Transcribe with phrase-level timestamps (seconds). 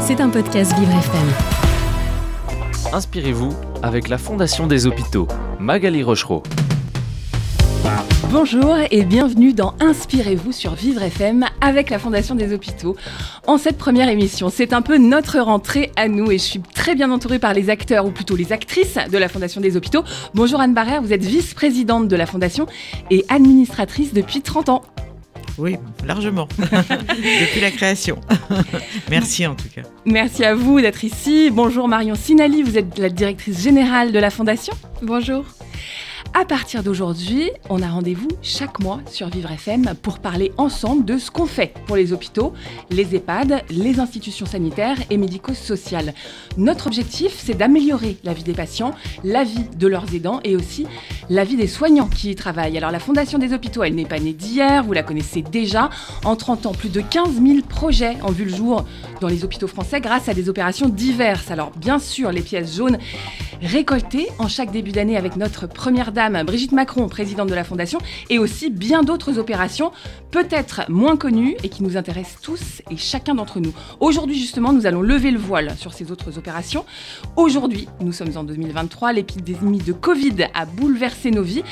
[0.00, 1.28] C'est un podcast Vivre FM.
[2.92, 3.50] Inspirez-vous
[3.82, 5.28] avec la Fondation des hôpitaux.
[5.58, 6.42] Magali Rochereau.
[8.30, 12.96] Bonjour et bienvenue dans Inspirez-vous sur Vivre FM avec la Fondation des hôpitaux.
[13.46, 16.94] En cette première émission, c'est un peu notre rentrée à nous et je suis très
[16.94, 20.04] bien entourée par les acteurs ou plutôt les actrices de la Fondation des hôpitaux.
[20.34, 22.66] Bonjour Anne Barrère, vous êtes vice-présidente de la Fondation
[23.10, 24.82] et administratrice depuis 30 ans.
[25.60, 28.18] Oui, largement, depuis la création.
[29.10, 29.82] Merci en tout cas.
[30.06, 31.50] Merci à vous d'être ici.
[31.52, 34.72] Bonjour Marion Sinali, vous êtes la directrice générale de la Fondation.
[35.02, 35.44] Bonjour.
[36.32, 41.18] À partir d'aujourd'hui, on a rendez-vous chaque mois sur Vivre FM pour parler ensemble de
[41.18, 42.52] ce qu'on fait pour les hôpitaux,
[42.88, 46.14] les EHPAD, les institutions sanitaires et médico-sociales.
[46.56, 50.86] Notre objectif, c'est d'améliorer la vie des patients, la vie de leurs aidants et aussi
[51.30, 52.78] la vie des soignants qui y travaillent.
[52.78, 55.90] Alors la Fondation des hôpitaux, elle n'est pas née d'hier, vous la connaissez déjà.
[56.24, 58.84] En 30 ans, plus de 15 000 projets ont vu le jour
[59.20, 61.50] dans les hôpitaux français grâce à des opérations diverses.
[61.50, 62.98] Alors bien sûr, les pièces jaunes
[63.62, 68.38] récoltées en chaque début d'année avec notre première Brigitte Macron, présidente de la Fondation, et
[68.38, 69.90] aussi bien d'autres opérations,
[70.30, 73.72] peut-être moins connues et qui nous intéressent tous et chacun d'entre nous.
[74.00, 76.84] Aujourd'hui, justement, nous allons lever le voile sur ces autres opérations.
[77.36, 81.62] Aujourd'hui, nous sommes en 2023, l'épidémie de Covid a bouleversé nos vies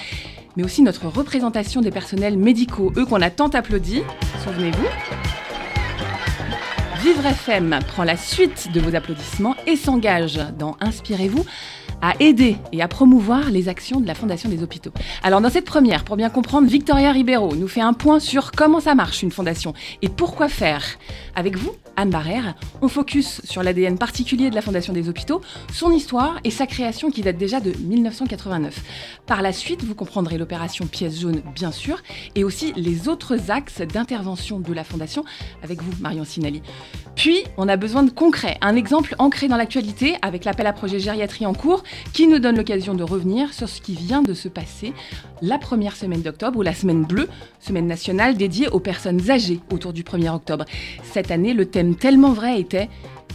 [0.57, 4.03] mais aussi notre représentation des personnels médicaux, eux qu'on a tant applaudi,
[4.43, 4.89] souvenez-vous.
[7.01, 11.45] Vivre FM prend la suite de vos applaudissements et s'engage dans Inspirez-vous
[12.03, 14.93] à aider et à promouvoir les actions de la Fondation des hôpitaux.
[15.23, 18.81] Alors dans cette première, pour bien comprendre, Victoria Ribeiro nous fait un point sur comment
[18.81, 20.85] ça marche une fondation et pourquoi faire.
[21.35, 25.41] Avec vous, Anne Barrère, on focus sur l'ADN particulier de la Fondation des hôpitaux,
[25.73, 28.85] son histoire et sa création qui date déjà de 1989.
[29.27, 32.01] Par la suite, vous comprendrez l'opération Pièce jaune, bien sûr,
[32.37, 35.25] et aussi les autres axes d'intervention de la Fondation
[35.65, 36.63] avec vous, Marion Sinali.
[37.17, 41.01] Puis, on a besoin de concret, un exemple ancré dans l'actualité avec l'appel à projet
[41.01, 41.83] gériatrie en cours
[42.13, 44.93] qui nous donne l'occasion de revenir sur ce qui vient de se passer
[45.43, 47.29] la première semaine d'octobre ou la semaine bleue,
[47.59, 50.65] semaine nationale dédiée aux personnes âgées autour du 1er octobre.
[51.03, 52.89] Cette année, le thème tellement vrai était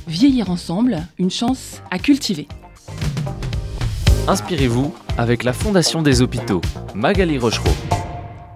[0.08, 2.48] Vieillir ensemble, une chance à cultiver.
[4.28, 6.62] Inspirez-vous avec la Fondation des hôpitaux.
[6.94, 7.70] Magali Rochereau.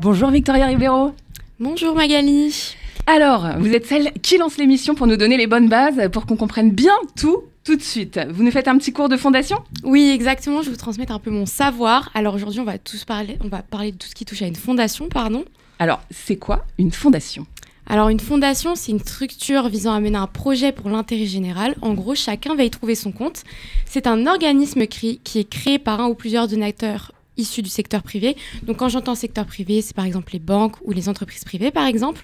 [0.01, 1.13] Bonjour Victoria Ribeiro.
[1.59, 2.75] Bonjour Magali.
[3.05, 6.35] Alors, vous êtes celle qui lance l'émission pour nous donner les bonnes bases pour qu'on
[6.35, 8.19] comprenne bien tout tout de suite.
[8.29, 9.57] Vous nous faites un petit cours de fondation?
[9.83, 10.61] Oui, exactement.
[10.61, 12.09] Je vais vous transmettre un peu mon savoir.
[12.13, 14.47] Alors aujourd'hui, on va tous parler, on va parler de tout ce qui touche à
[14.47, 15.43] une fondation, pardon.
[15.79, 17.45] Alors, c'est quoi une fondation?
[17.89, 21.75] Alors une fondation, c'est une structure visant à mener un projet pour l'intérêt général.
[21.81, 23.43] En gros, chacun va y trouver son compte.
[23.85, 28.35] C'est un organisme qui est créé par un ou plusieurs donateurs issus du secteur privé.
[28.63, 31.85] Donc quand j'entends secteur privé, c'est par exemple les banques ou les entreprises privées par
[31.85, 32.23] exemple.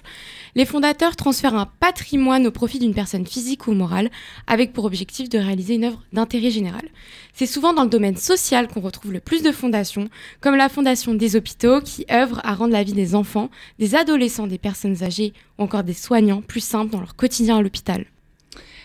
[0.54, 4.10] Les fondateurs transfèrent un patrimoine au profit d'une personne physique ou morale
[4.46, 6.88] avec pour objectif de réaliser une œuvre d'intérêt général.
[7.32, 10.08] C'est souvent dans le domaine social qu'on retrouve le plus de fondations,
[10.40, 14.46] comme la Fondation des hôpitaux qui œuvre à rendre la vie des enfants, des adolescents,
[14.46, 18.04] des personnes âgées ou encore des soignants plus simple dans leur quotidien à l'hôpital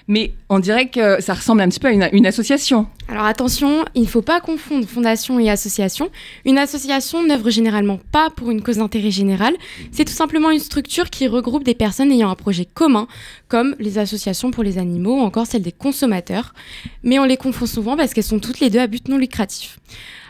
[0.09, 2.87] mais on dirait que ça ressemble un petit peu à une, association.
[3.07, 6.09] Alors attention, il ne faut pas confondre fondation et association.
[6.45, 9.53] Une association n'œuvre généralement pas pour une cause d'intérêt général.
[9.91, 13.07] C'est tout simplement une structure qui regroupe des personnes ayant un projet commun,
[13.49, 16.55] comme les associations pour les animaux ou encore celles des consommateurs.
[17.03, 19.77] Mais on les confond souvent parce qu'elles sont toutes les deux à but non lucratif.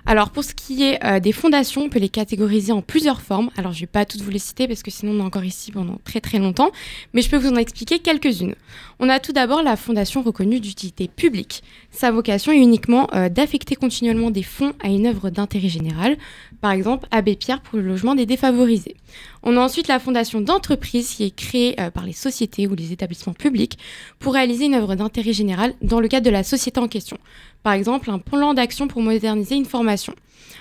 [0.06, 3.50] Alors pour ce qui est euh, des fondations, on peut les catégoriser en plusieurs formes.
[3.58, 5.44] Alors je ne vais pas toutes vous les citer parce que sinon on est encore
[5.44, 6.72] ici pendant très très longtemps,
[7.14, 8.56] mais je peux vous en expliquer quelques-unes.
[9.02, 11.64] On a tout d'abord la fondation reconnue d'utilité publique.
[11.90, 16.18] Sa vocation est uniquement euh, d'affecter continuellement des fonds à une œuvre d'intérêt général,
[16.60, 18.98] par exemple Abbé Pierre pour le logement des défavorisés.
[19.42, 22.92] On a ensuite la fondation d'entreprise qui est créée euh, par les sociétés ou les
[22.92, 23.78] établissements publics
[24.20, 27.18] pour réaliser une œuvre d'intérêt général dans le cadre de la société en question.
[27.64, 30.14] Par exemple, un plan d'action pour moderniser une formation.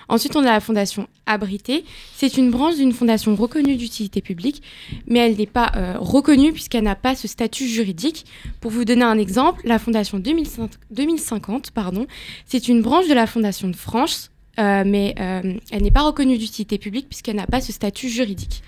[0.08, 1.84] Ensuite, on a la fondation Abrité.
[2.16, 4.62] C'est une branche d'une fondation reconnue d'utilité publique,
[5.06, 8.24] mais elle n'est pas euh, reconnue puisqu'elle n'a pas ce statut juridique.
[8.60, 12.06] Pour vous donner un exemple, la fondation 2050, pardon,
[12.46, 16.38] c'est une branche de la fondation de France, euh, mais euh, elle n'est pas reconnue
[16.38, 18.62] d'utilité publique puisqu'elle n'a pas ce statut juridique.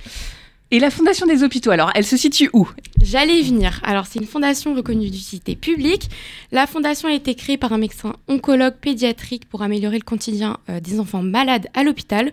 [0.73, 2.69] Et la Fondation des hôpitaux, alors, elle se situe où?
[3.03, 3.81] J'allais y venir.
[3.83, 6.09] Alors, c'est une fondation reconnue d'utilité publique.
[6.53, 10.79] La fondation a été créée par un médecin oncologue pédiatrique pour améliorer le quotidien euh,
[10.79, 12.31] des enfants malades à l'hôpital.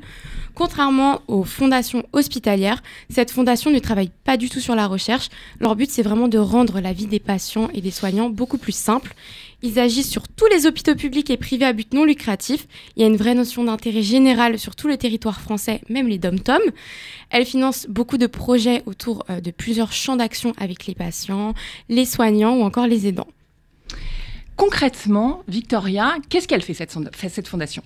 [0.54, 5.30] Contrairement aux fondations hospitalières, cette fondation ne travaille pas du tout sur la recherche.
[5.60, 8.76] Leur but, c'est vraiment de rendre la vie des patients et des soignants beaucoup plus
[8.76, 9.16] simple.
[9.64, 12.68] Ils agissent sur tous les hôpitaux publics et privés à but non lucratif.
[12.96, 16.20] Il y a une vraie notion d'intérêt général sur tout le territoire français, même les
[16.20, 16.62] dom-tom.
[17.32, 21.56] Elle finance beaucoup de projets autour euh, de plusieurs champs d'action avec les patients,
[21.90, 23.28] les soignants ou encore les aidants.
[24.56, 27.84] Concrètement, Victoria, qu'est-ce qu'elle fait cette fondation?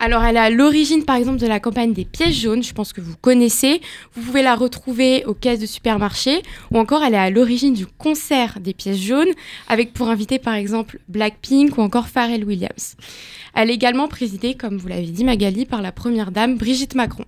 [0.00, 2.62] Alors, elle est à l'origine, par exemple, de la campagne des pièces jaunes.
[2.62, 3.80] Je pense que vous connaissez.
[4.14, 6.42] Vous pouvez la retrouver aux caisses de supermarché.
[6.70, 9.32] Ou encore, elle est à l'origine du concert des pièces jaunes,
[9.68, 12.96] avec pour inviter, par exemple, Blackpink ou encore Pharrell Williams.
[13.54, 17.24] Elle est également présidée, comme vous l'avez dit, Magali, par la première dame, Brigitte Macron.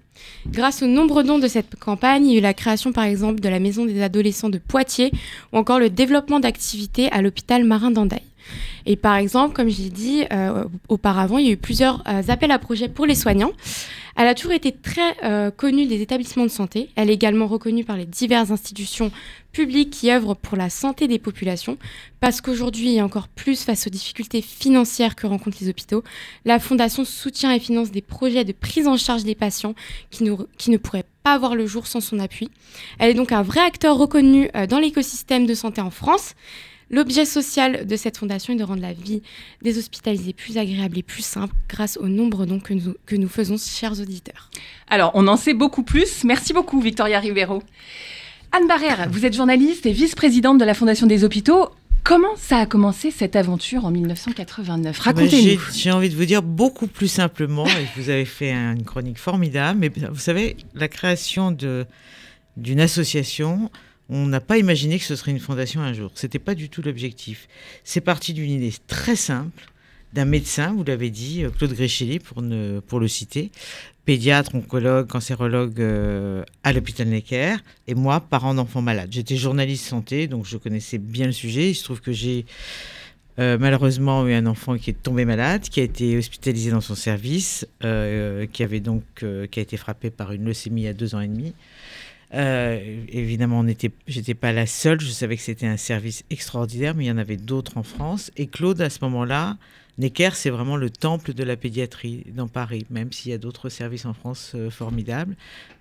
[0.47, 3.41] Grâce aux nombreux dons de cette campagne, il y a eu la création, par exemple,
[3.41, 5.11] de la maison des adolescents de Poitiers,
[5.53, 8.30] ou encore le développement d'activités à l'hôpital Marin d'Andaille.
[8.87, 12.51] Et par exemple, comme j'ai dit euh, auparavant, il y a eu plusieurs euh, appels
[12.51, 13.53] à projets pour les soignants.
[14.17, 16.91] Elle a toujours été très euh, connue des établissements de santé.
[16.97, 19.13] Elle est également reconnue par les diverses institutions
[19.53, 21.79] publiques qui œuvrent pour la santé des populations.
[22.21, 26.03] Parce qu'aujourd'hui, et encore plus face aux difficultés financières que rencontrent les hôpitaux,
[26.45, 29.75] la Fondation soutient et finance des projets de prise en charge des patients
[30.11, 30.29] qui,
[30.59, 32.51] qui ne pourraient pas avoir le jour sans son appui.
[32.99, 36.35] Elle est donc un vrai acteur reconnu dans l'écosystème de santé en France.
[36.91, 39.23] L'objet social de cette fondation est de rendre la vie
[39.63, 43.29] des hospitalisés plus agréable et plus simple grâce au nombre dons que nous, que nous
[43.29, 44.51] faisons, chers auditeurs.
[44.89, 46.25] Alors, on en sait beaucoup plus.
[46.25, 47.63] Merci beaucoup, Victoria Rivero.
[48.51, 51.69] Anne Barrère, vous êtes journaliste et vice-présidente de la Fondation des hôpitaux.
[52.03, 55.61] Comment ça a commencé cette aventure en 1989 Racontez-nous.
[55.73, 59.79] J'ai envie de vous dire beaucoup plus simplement, et vous avez fait une chronique formidable,
[59.79, 61.57] mais vous savez, la création
[62.57, 63.71] d'une association,
[64.11, 66.11] on n'a pas imaginé que ce serait une fondation un jour.
[66.15, 67.49] C'était pas du tout l'objectif.
[67.85, 69.71] C'est parti d'une idée très simple
[70.13, 72.43] d'un médecin, vous l'avez dit, euh, Claude Gréchely, pour,
[72.89, 73.53] pour le citer,
[74.05, 79.11] pédiatre, oncologue, cancérologue euh, à l'hôpital Necker, et moi, parent d'enfants malades.
[79.13, 81.71] J'étais journaliste santé, donc je connaissais bien le sujet.
[81.71, 82.45] Il se trouve que j'ai
[83.39, 86.97] euh, malheureusement eu un enfant qui est tombé malade, qui a été hospitalisé dans son
[86.97, 91.29] service, qui avait donc qui a été frappé par une leucémie à deux ans et
[91.29, 91.55] demi.
[92.33, 95.01] Euh, évidemment, je n'étais pas la seule.
[95.01, 98.31] Je savais que c'était un service extraordinaire, mais il y en avait d'autres en France.
[98.37, 99.57] Et Claude, à ce moment-là,
[99.99, 103.69] Necker, c'est vraiment le temple de la pédiatrie dans Paris, même s'il y a d'autres
[103.69, 105.37] services en France euh, formidables.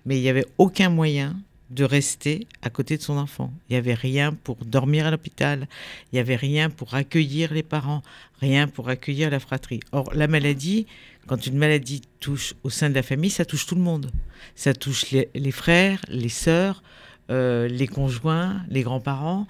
[0.06, 1.36] Mais il n'y avait aucun moyen
[1.70, 3.52] de rester à côté de son enfant.
[3.68, 5.68] Il n'y avait rien pour dormir à l'hôpital,
[6.12, 8.02] il n'y avait rien pour accueillir les parents,
[8.40, 9.80] rien pour accueillir la fratrie.
[9.92, 10.86] Or, la maladie,
[11.30, 14.10] quand une maladie touche au sein de la famille, ça touche tout le monde.
[14.56, 16.82] Ça touche les, frères, les sœurs,
[17.30, 19.46] euh, les conjoints, les grands-parents.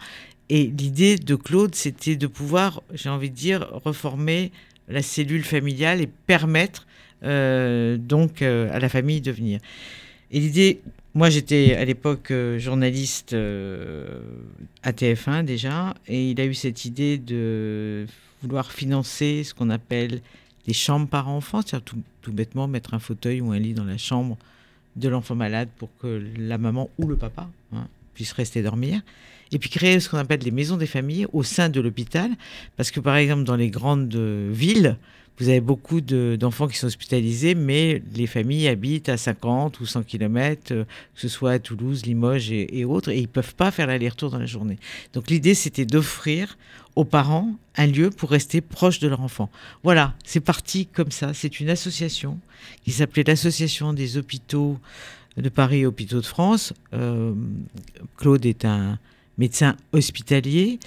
[0.50, 4.52] Et l'idée de Claude, c'était de pouvoir, j'ai envie de dire, reformer
[4.88, 6.86] la cellule familiale et permettre
[7.22, 9.58] euh, donc euh, à la famille de venir.
[10.32, 10.82] Et l'idée,
[11.14, 18.04] moi j'étais à l'époque journaliste à TF1 déjà, et il a eu cette idée de
[18.42, 20.20] vouloir financer ce qu'on appelle
[20.66, 23.98] des chambres par enfant, c'est-à-dire tout, bêtement mettre un fauteuil ou un lit dans la
[23.98, 24.36] chambre
[24.96, 29.00] de l'enfant malade pour que la maman ou le papa hein, puisse rester dormir.
[29.52, 32.30] Et puis créer ce qu'on appelle les maisons des familles au sein de l'hôpital,
[32.76, 34.96] parce que par exemple dans les grandes villes,
[35.38, 40.02] vous avez beaucoup d'enfants qui sont hospitalisés, mais les familles habitent à 50 ou 100
[40.02, 43.70] km, euh, que ce soit à Toulouse, Limoges et, autres, et ils ne peuvent pas
[43.70, 44.78] faire l'aller-retour dans la journée.
[45.14, 46.58] Donc l'idée, c'était d'offrir
[46.94, 49.48] aux parents un lieu pour rester proche de leur enfant.
[49.82, 51.32] Voilà, c'est parti comme ça.
[51.32, 52.38] C'est une association
[52.84, 54.78] qui s'appelait l'Association des hôpitaux
[55.36, 56.74] de Paris et hôpitaux de France.
[56.92, 57.32] Euh,
[58.16, 58.98] Claude est un
[59.38, 60.78] médecin hospitalier.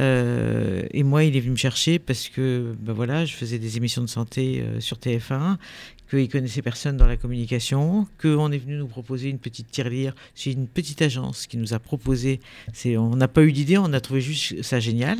[0.00, 3.76] Euh, et moi, il est venu me chercher parce que ben voilà, je faisais des
[3.76, 5.56] émissions de santé euh, sur TF1
[6.10, 10.14] qu'il connaissait personne dans la communication, qu'on est venu nous proposer une petite tirelire.
[10.34, 12.40] C'est une petite agence qui nous a proposé.
[12.72, 15.18] C'est, on n'a pas eu d'idée, on a trouvé juste ça génial.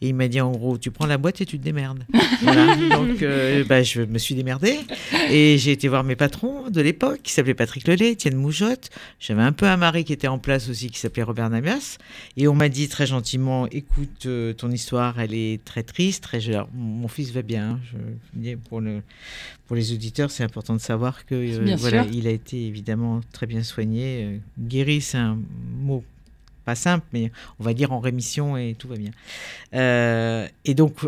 [0.00, 2.04] Et il m'a dit en gros, tu prends la boîte et tu te démerdes.
[2.42, 2.76] voilà.
[2.76, 4.78] Donc, euh, bah, je me suis démerdé
[5.30, 8.90] et j'ai été voir mes patrons de l'époque qui s'appelaient Patrick Lelay, Étienne Moujotte.
[9.20, 11.98] J'avais un peu un mari qui était en place aussi qui s'appelait Robert Namias.
[12.36, 16.24] Et on m'a dit très gentiment, écoute, euh, ton histoire, elle est très triste.
[16.24, 16.40] Très...
[16.74, 17.66] mon fils va bien.
[17.66, 17.80] Hein.
[18.42, 19.02] Je, pour le
[19.66, 23.46] pour les auditeurs, c'est important de savoir que euh, voilà, il a été évidemment très
[23.46, 24.24] bien soigné.
[24.24, 25.38] Euh, guéri, c'est un
[25.80, 26.04] mot
[26.64, 27.30] pas simple, mais
[27.60, 29.10] on va dire en rémission et tout va bien.
[29.74, 30.98] Euh, et donc,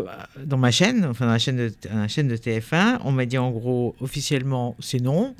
[0.41, 3.37] dans ma chaîne, enfin dans la chaîne de, la chaîne de TF1, on m'a dit
[3.37, 5.35] en gros, officiellement, c'est non,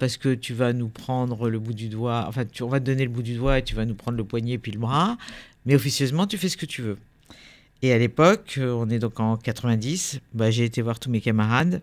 [0.00, 2.84] parce que tu vas nous prendre le bout du doigt, enfin, tu, on va te
[2.84, 5.18] donner le bout du doigt et tu vas nous prendre le poignet puis le bras,
[5.66, 6.98] mais officieusement, tu fais ce que tu veux.
[7.82, 11.80] Et à l'époque, on est donc en 90, bah, j'ai été voir tous mes camarades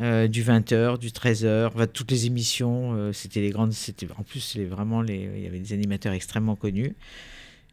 [0.00, 4.54] euh, du 20h, du 13h, toutes les émissions, euh, c'était les grandes, c'était en plus
[4.54, 6.94] les, vraiment les, il y avait des animateurs extrêmement connus.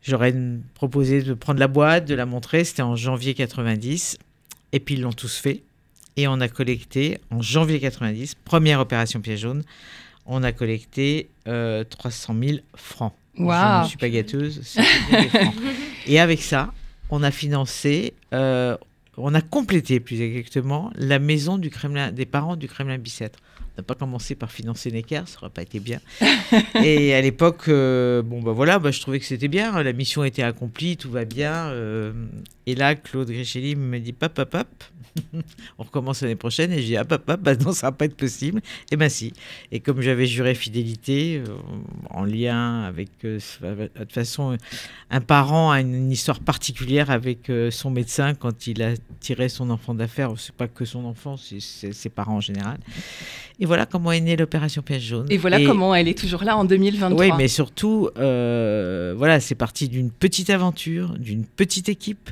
[0.03, 0.33] J'aurais
[0.73, 2.63] proposé de prendre la boîte, de la montrer.
[2.63, 4.17] C'était en janvier 90.
[4.71, 5.63] Et puis ils l'ont tous fait.
[6.15, 9.63] Et on a collecté en janvier 90, première opération piège jaune,
[10.25, 13.13] on a collecté euh, 300 000 francs.
[13.37, 13.53] Wow.
[13.53, 14.61] Je ne suis pas gâteuse.
[14.63, 14.81] c'est
[15.11, 15.53] des francs.
[16.07, 16.73] Et avec ça,
[17.11, 18.75] on a financé, euh,
[19.17, 23.39] on a complété plus exactement la maison du Kremlin, des parents du Kremlin Bicêtre.
[23.77, 25.99] N'a pas commencé par financer Necker, ça n'aurait pas été bien.
[26.83, 30.23] Et à l'époque, euh, bon bah voilà, bah, je trouvais que c'était bien, la mission
[30.23, 31.67] était accomplie, tout va bien.
[31.67, 32.11] euh,
[32.65, 34.67] et là, Claude Gréchelli me dit pop, pop, pop,
[35.77, 36.71] on recommence l'année prochaine.
[36.73, 38.61] Et je dis ah, pop, pop, bah non, ça va pas être possible.
[38.91, 39.31] Et ben si.
[39.71, 41.53] Et comme j'avais juré fidélité, euh,
[42.09, 43.37] en lien avec, de
[43.95, 44.57] toute façon,
[45.11, 49.93] un parent a une, histoire particulière avec son médecin quand il a tiré son enfant
[49.93, 50.33] d'affaires.
[50.37, 52.79] C'est pas que son enfant, c'est ses parents en général.
[53.59, 55.27] Et voilà comment est née l'opération Piège jaune.
[55.29, 57.19] Et voilà comment elle est toujours là en 2023.
[57.19, 62.31] Oui, mais surtout, euh, voilà, c'est parti d'une petite aventure, d'une petite équipe.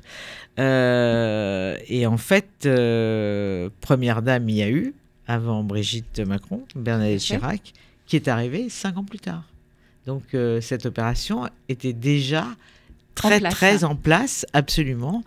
[0.57, 4.93] Euh, et en fait, euh, première dame, il y a eu,
[5.27, 7.19] avant Brigitte Macron, Bernadette.
[7.19, 7.73] Chirac,
[8.07, 9.43] qui est arrivée cinq ans plus tard.
[10.07, 12.45] Donc cette opération était déjà
[13.15, 13.89] très place, très hein.
[13.89, 15.23] en place, absolument.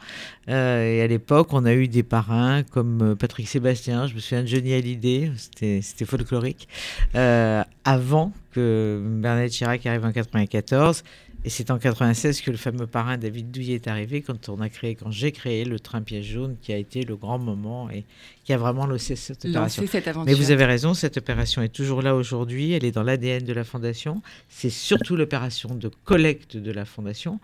[0.49, 4.21] Euh, et à l'époque, on a eu des parrains comme euh, Patrick Sébastien, je me
[4.21, 6.68] souviens de Johnny Hallyday, c'était folklorique,
[7.14, 11.02] euh, avant que Bernadette Chirac arrive en 94.
[11.45, 14.68] Et c'est en 96 que le fameux parrain David Douillet est arrivé quand on a
[14.68, 18.04] créé, quand j'ai créé le train piège jaune, qui a été le grand moment et
[18.45, 19.85] qui a vraiment lancé cette opération.
[19.87, 20.16] cette.
[20.26, 22.73] Mais vous avez raison, cette opération est toujours là aujourd'hui.
[22.73, 24.21] Elle est dans l'ADN de la Fondation.
[24.49, 27.38] C'est surtout l'opération de collecte de la Fondation.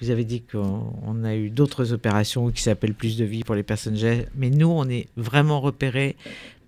[0.00, 3.54] Vous avez dit qu'on on a eu d'autres opérations qui s'appellent Plus de vie pour
[3.54, 4.26] les personnes âgées.
[4.34, 6.16] Mais nous, on est vraiment repérés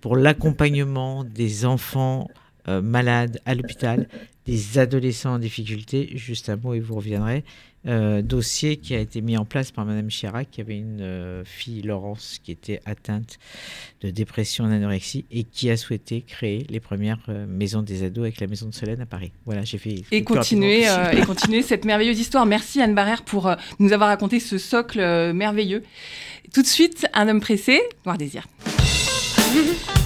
[0.01, 2.29] pour l'accompagnement des enfants
[2.67, 4.07] euh, malades à l'hôpital,
[4.45, 6.11] des adolescents en difficulté.
[6.15, 7.43] Juste un mot et vous reviendrez.
[7.85, 11.43] Euh, dossier qui a été mis en place par Madame Chirac, qui avait une euh,
[11.43, 13.39] fille, Laurence, qui était atteinte
[14.01, 18.23] de dépression et d'anorexie et qui a souhaité créer les premières euh, maisons des ados
[18.23, 19.33] avec la maison de Solène à Paris.
[19.45, 20.03] Voilà, j'ai fait.
[20.11, 22.45] et continuer, et continuer cette merveilleuse histoire.
[22.45, 24.99] Merci Anne Barrère pour nous avoir raconté ce socle
[25.33, 25.83] merveilleux.
[26.53, 28.47] Tout de suite, un homme pressé, Noir Désir.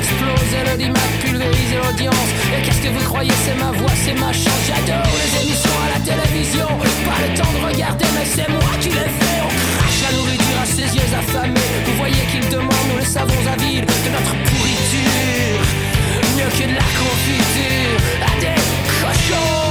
[0.00, 2.30] exploser l'audimat, pulvériser l'audience.
[2.52, 5.88] Et qu'est-ce que vous croyez, c'est ma voix, c'est ma chance, j'adore les émissions à
[5.94, 6.68] la télévision.
[7.06, 9.38] Pas le temps de regarder, mais c'est moi qui les fais.
[9.44, 11.68] On crache la nourriture à ses yeux affamés.
[11.86, 15.62] Vous voyez qu'ils demandent, nous les savons avides de notre pourriture.
[16.36, 18.60] Mieux que de la confiture à des
[19.00, 19.69] cochons.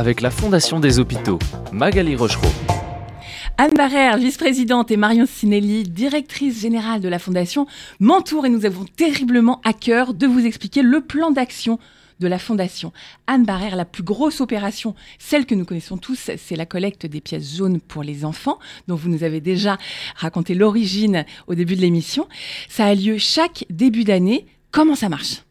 [0.00, 1.38] Avec la Fondation des hôpitaux.
[1.72, 2.48] Magali Rochereau.
[3.58, 7.66] Anne Barrère, vice-présidente, et Marion Sinelli, directrice générale de la Fondation,
[8.00, 11.78] m'entourent et nous avons terriblement à cœur de vous expliquer le plan d'action
[12.18, 12.94] de la Fondation.
[13.26, 17.20] Anne Barrère, la plus grosse opération, celle que nous connaissons tous, c'est la collecte des
[17.20, 19.76] pièces jaunes pour les enfants, dont vous nous avez déjà
[20.16, 22.26] raconté l'origine au début de l'émission.
[22.70, 24.46] Ça a lieu chaque début d'année.
[24.70, 25.42] Comment ça marche?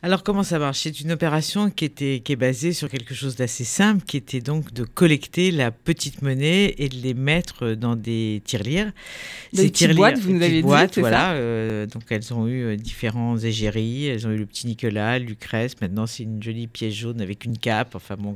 [0.00, 0.80] Alors comment ça marche?
[0.80, 4.40] C'est une opération qui, était, qui est basée sur quelque chose d'assez simple, qui était
[4.40, 8.92] donc de collecter la petite monnaie et de les mettre dans des tirelires.
[9.52, 11.16] Des petites boîtes, vous nous avez dit, c'est voilà.
[11.16, 11.32] ça?
[11.32, 14.06] euh, donc elles ont eu euh, différents égéries.
[14.06, 15.80] Elles ont eu le petit Nicolas, Lucrèce.
[15.80, 17.96] Maintenant c'est une jolie pièce jaune avec une cape.
[17.96, 18.34] Enfin bon,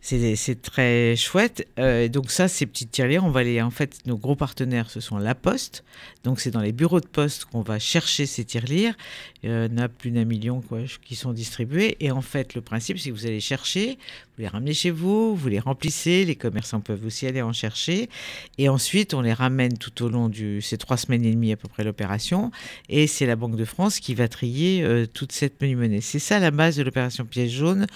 [0.00, 1.68] c'est très chouette.
[1.78, 3.60] Euh, donc ça, ces petites tirelires, on va les...
[3.60, 5.84] En fait, nos gros partenaires, ce sont La Poste.
[6.24, 8.94] Donc c'est dans les bureaux de poste qu'on va chercher ces tirelires.
[9.42, 11.96] Il y en a plus d'un million quoi, qui sont distribués.
[12.00, 13.98] Et en fait, le principe, c'est que vous allez chercher,
[14.38, 18.08] vous les ramenez chez vous, vous les remplissez, les commerçants peuvent aussi aller en chercher.
[18.56, 21.56] Et ensuite, on les ramène tout au long de ces trois semaines et demie à
[21.56, 22.52] peu près l'opération.
[22.88, 26.00] Et c'est la Banque de France qui va trier euh, toute cette monnaie.
[26.00, 27.86] C'est ça la base de l'opération pièce jaune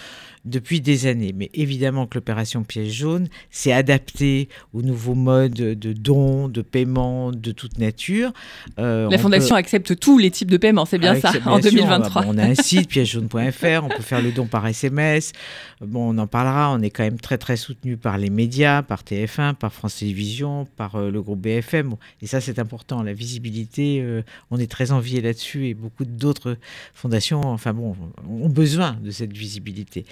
[0.44, 1.32] depuis des années.
[1.32, 7.30] Mais évidemment que l'opération pièce jaune s'est adaptée aux nouveaux modes de dons, de paiement
[7.30, 8.32] de toute nature.
[8.80, 11.30] Euh, La on Fondation peut- accepte tous les types de paiements, c'est bien avec- ça,
[11.46, 12.22] en sûr, 2023.
[12.22, 15.30] bah, bon, on a un site, piècejaune.fr, on peut faire le don par SMS.
[15.80, 19.02] Bon, on en parlera, on est quand même très très soutenu par les médias, par
[19.02, 21.94] TF1, par France Télévisions, par euh, le groupe BFM.
[22.22, 26.56] Et ça, c'est important, la visibilité, euh, on est très envié là-dessus et beaucoup d'autres
[26.94, 27.94] fondations, enfin bon,
[28.26, 30.06] ont besoin de cette visibilité.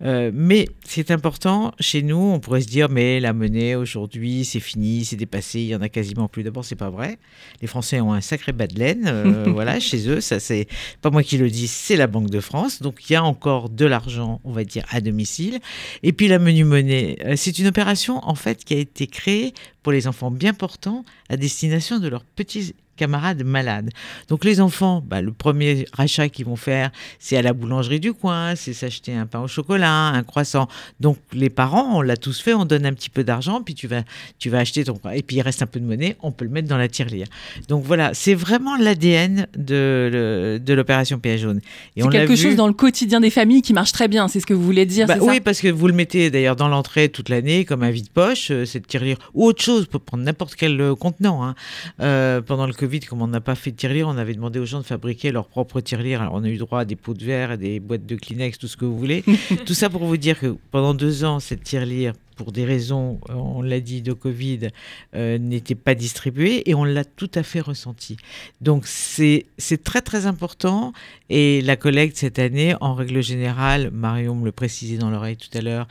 [0.00, 4.60] Euh, mais c'est important, chez nous, on pourrait se dire, mais la monnaie aujourd'hui, c'est
[4.60, 6.42] fini, c'est dépassé, il y en a quasiment plus.
[6.42, 7.18] D'abord, c'est pas vrai.
[7.60, 10.22] Les Français ont un sacré bas de laine, voilà, chez eux.
[10.22, 10.68] Ça, c'est
[11.02, 12.80] pas moi qui le dis, c'est la Banque de France.
[12.80, 15.60] Donc, il y a encore de l'argent, on va dire, à domicile.
[16.02, 19.54] Et puis, la menu monnaie, euh, c'est une opération, en fait, qui a été créée
[19.82, 23.90] pour les enfants bien portants à destination de leurs petits camarades malades.
[24.28, 28.12] Donc les enfants, bah, le premier rachat qu'ils vont faire, c'est à la boulangerie du
[28.12, 30.68] coin, c'est s'acheter un pain au chocolat, un croissant.
[31.00, 33.86] Donc les parents, on l'a tous fait, on donne un petit peu d'argent, puis tu
[33.86, 34.02] vas,
[34.38, 36.50] tu vas acheter ton et puis il reste un peu de monnaie, on peut le
[36.50, 37.26] mettre dans la tirelire.
[37.68, 41.60] Donc voilà, c'est vraiment l'ADN de, de l'opération Piège jaune.
[41.96, 44.46] C'est quelque vu- chose dans le quotidien des familles qui marche très bien, c'est ce
[44.46, 45.22] que vous voulez dire, bah ça?
[45.24, 48.64] oui, parce que vous le mettez d'ailleurs dans l'entrée toute l'année comme un vide-poche, euh,
[48.64, 51.44] cette tirelire, ou autre chose, peut prendre n'importe quel euh, contenant.
[51.44, 51.54] hein.
[52.00, 54.64] Euh, pendant le Covid, comme on n'a pas fait de tirelire, on avait demandé aux
[54.64, 56.22] gens de fabriquer leur propre tirelire.
[56.22, 58.58] Alors on a eu droit à des pots de verre, à des boîtes de Kleenex,
[58.58, 59.24] tout ce que vous voulez.
[59.66, 63.34] tout ça pour vous dire que pendant deux ans, cette tirelire, pour des raisons, euh,
[63.34, 64.68] on l'a dit, de Covid,
[65.14, 68.16] euh, n'était pas distribuée et on l'a tout à fait ressenti.
[68.60, 69.46] Donc c'est
[69.82, 70.92] très très important
[71.30, 75.56] et la collecte cette année, en règle générale, Marion me le précisait dans l'oreille tout
[75.56, 75.88] à l'heure,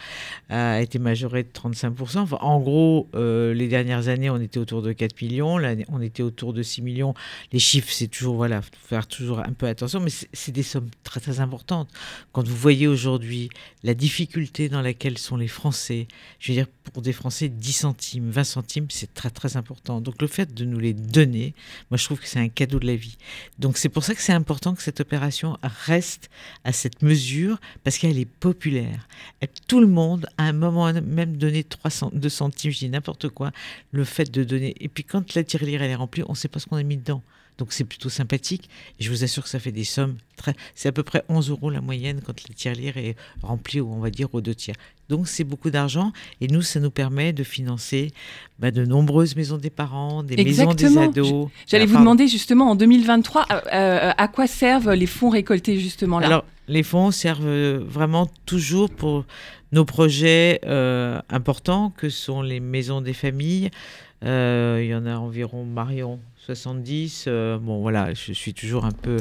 [0.49, 2.19] a été majorée de 35%.
[2.19, 6.01] Enfin, en gros, euh, les dernières années, on était autour de 4 millions, l'année- on
[6.01, 7.13] était autour de 6 millions.
[7.51, 10.89] Les chiffres, c'est toujours, voilà, faut faire toujours un peu attention, mais c'est des sommes
[11.03, 11.89] très très importantes.
[12.31, 13.49] Quand vous voyez aujourd'hui
[13.84, 16.08] la difficulté dans laquelle sont les Français,
[16.39, 20.02] je veux dire, pour des Français, 10 centimes, 20 centimes, c'est très très important.
[20.02, 21.54] Donc le fait de nous les donner,
[21.89, 23.17] moi je trouve que c'est un cadeau de la vie.
[23.60, 26.30] Donc c'est pour ça que c'est important que cette opération reste
[26.63, 29.08] à cette mesure, parce qu'elle est populaire.
[29.67, 33.30] Tout le monde, à un moment même donné 3 cent- 2 centimes, je dis n'importe
[33.30, 33.52] quoi,
[33.91, 34.76] le fait de donner.
[34.80, 36.84] Et puis quand la tirelire elle est remplie, on ne sait pas ce qu'on a
[36.84, 37.21] mis dedans.
[37.58, 38.69] Donc c'est plutôt sympathique.
[39.00, 40.54] Et je vous assure que ça fait des sommes très.
[40.76, 44.10] C'est à peu près 11 euros la moyenne quand la tirelire est remplie, on va
[44.10, 44.76] dire, aux deux tiers.
[45.10, 46.12] Donc c'est beaucoup d'argent.
[46.41, 48.12] Et nous, ça nous permet de financer
[48.60, 51.50] bah, de nombreuses maisons des parents, des maisons des ados.
[51.68, 56.20] J'allais vous demander justement en 2023 euh, euh, à quoi servent les fonds récoltés justement
[56.20, 56.28] là?
[56.28, 59.26] Alors, les fonds servent euh, vraiment toujours pour
[59.72, 63.70] nos projets euh, importants, que sont les maisons des familles.
[64.22, 67.26] Il y en a environ, Marion, 70.
[67.28, 69.18] Euh, bon, voilà, je suis toujours un peu...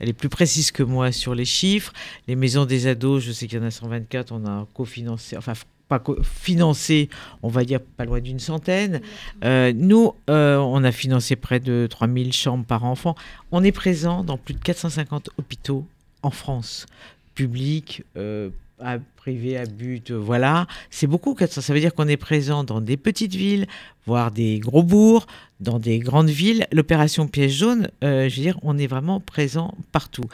[0.00, 1.92] Elle est plus précise que moi sur les chiffres.
[2.26, 5.54] Les maisons des ados, je sais qu'il y en a 124, on a cofinancé, enfin
[5.88, 7.08] pas financé,
[7.42, 9.00] on va dire pas loin d'une centaine.
[9.42, 13.14] Euh, nous, euh, on a financé près de 3000 chambres par enfant.
[13.52, 15.86] On est présent dans plus de 450 hôpitaux
[16.22, 16.86] en France,
[17.34, 20.66] publics, euh, à, privés, à but, euh, voilà.
[20.90, 21.60] C'est beaucoup, 400.
[21.60, 23.66] Ça veut dire qu'on est présent dans des petites villes,
[24.06, 25.26] voire des gros bourgs,
[25.60, 26.66] dans des grandes villes.
[26.72, 30.24] L'opération pièce jaune, euh, je veux dire, on est vraiment présent partout.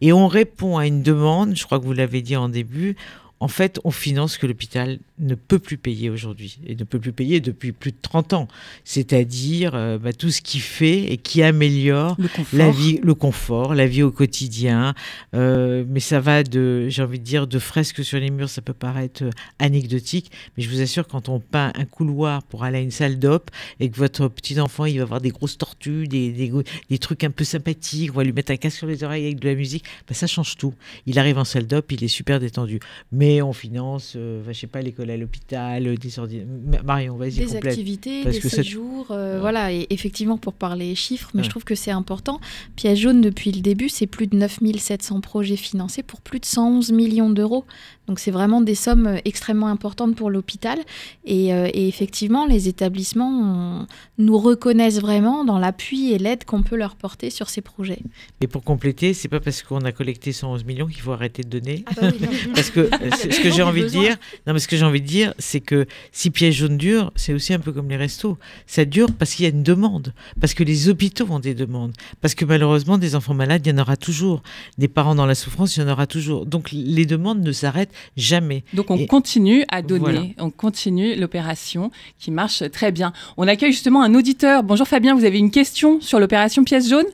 [0.00, 2.96] Et on répond à une demande, je crois que vous l'avez dit en début,
[3.42, 7.00] en fait, on finance ce que l'hôpital ne peut plus payer aujourd'hui et ne peut
[7.00, 8.48] plus payer depuis plus de 30 ans.
[8.84, 12.56] C'est-à-dire euh, bah, tout ce qui fait et qui améliore Le confort.
[12.56, 14.94] la vie, le confort, la vie au quotidien.
[15.34, 18.62] Euh, mais ça va de, j'ai envie de dire, de fresques sur les murs, ça
[18.62, 22.78] peut paraître euh, anecdotique, mais je vous assure, quand on peint un couloir pour aller
[22.78, 23.50] à une salle d'op
[23.80, 27.32] et que votre petit enfant, il va avoir des grosses tortues, des, des trucs un
[27.32, 29.84] peu sympathiques, on va lui mettre un casque sur les oreilles avec de la musique,
[30.06, 30.74] bah, ça change tout.
[31.06, 32.78] Il arrive en salle d'op, il est super détendu.
[33.10, 36.84] Mais on finance, euh, je sais pas, l'école à l'hôpital, euh, des ordinateurs.
[36.84, 37.64] Marion, vas-y, des complète.
[37.66, 39.40] activités, Parce des que séjours, euh, Ouais.
[39.40, 39.72] voilà.
[39.72, 41.44] Et effectivement, pour parler chiffres, mais Ouais.
[41.44, 42.40] je trouve que c'est important.
[42.76, 46.92] Piège jaune, depuis le début, c'est plus de 9700 projets financés pour plus de 111
[46.92, 47.64] millions d'euros.
[48.08, 50.78] Donc c'est vraiment des sommes euh, extrêmement importantes pour l'hôpital.
[51.24, 53.86] Et, euh, et effectivement, les établissements
[54.18, 58.00] nous reconnaissent vraiment dans l'appui et l'aide qu'on peut leur porter sur ces projets.
[58.40, 61.48] Et pour compléter, c'est pas parce qu'on a collecté 111 millions qu'il faut arrêter de
[61.48, 61.84] donner.
[61.86, 62.26] Ah bah oui.
[62.54, 62.88] Parce que
[63.30, 65.60] ce que j'ai envie de dire, non mais ce que j'ai envie de dire, c'est
[65.60, 68.38] que si piège jaune dure, c'est aussi un peu comme les restos.
[68.66, 71.92] Ça dure parce qu'il y a une demande, parce que les hôpitaux ont des demandes,
[72.20, 74.42] parce que malheureusement des enfants malades, il y en aura toujours,
[74.78, 76.46] des parents dans la souffrance, il y en aura toujours.
[76.46, 78.64] Donc les demandes ne s'arrêtent jamais.
[78.74, 80.22] Donc on Et- continue à donner, Voilà.
[80.38, 83.12] on continue l'opération qui marche très bien.
[83.36, 84.62] On accueille justement un auditeur.
[84.62, 87.06] Bonjour Fabien, vous avez une question sur l'opération pièce jaune?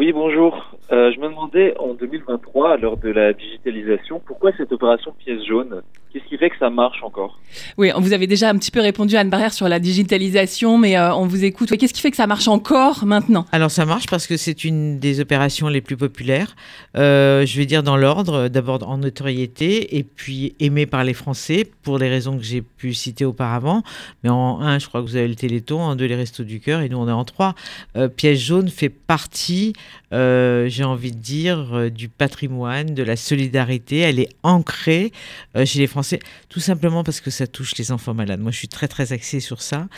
[0.00, 0.78] Oui, bonjour.
[0.92, 5.44] Euh, je me demandais en 2023, à l'heure de la digitalisation, pourquoi cette opération pièce
[5.44, 5.82] jaune?
[6.12, 7.38] Qu'est-ce qui fait que ça marche encore?
[7.78, 11.14] Oui, vous avez déjà un petit peu répondu Anne Barrière sur la digitalisation, mais euh,
[11.14, 11.76] on vous écoute.
[11.76, 13.46] Qu'est-ce qui fait que ça marche encore maintenant?
[13.52, 16.56] Alors ça marche parce que c'est une des opérations les plus populaires.
[16.96, 21.64] Euh, je vais dire dans l'ordre, d'abord en notoriété et puis aimée par les Français
[21.82, 23.82] pour les raisons que j'ai pu citer auparavant.
[24.24, 26.58] Mais en un, je crois que vous avez le Téléthon, en deux, les Restos du
[26.58, 27.54] Cœur et nous on est en trois.
[27.96, 29.74] Euh, Piège jaune fait partie,
[30.12, 33.98] euh, j'ai envie de dire, euh, du patrimoine, de la solidarité.
[33.98, 35.12] Elle est ancrée
[35.56, 35.99] euh, chez les Français,
[36.48, 38.40] tout simplement parce que ça touche les enfants malades.
[38.40, 39.88] Moi je suis très très axée sur ça.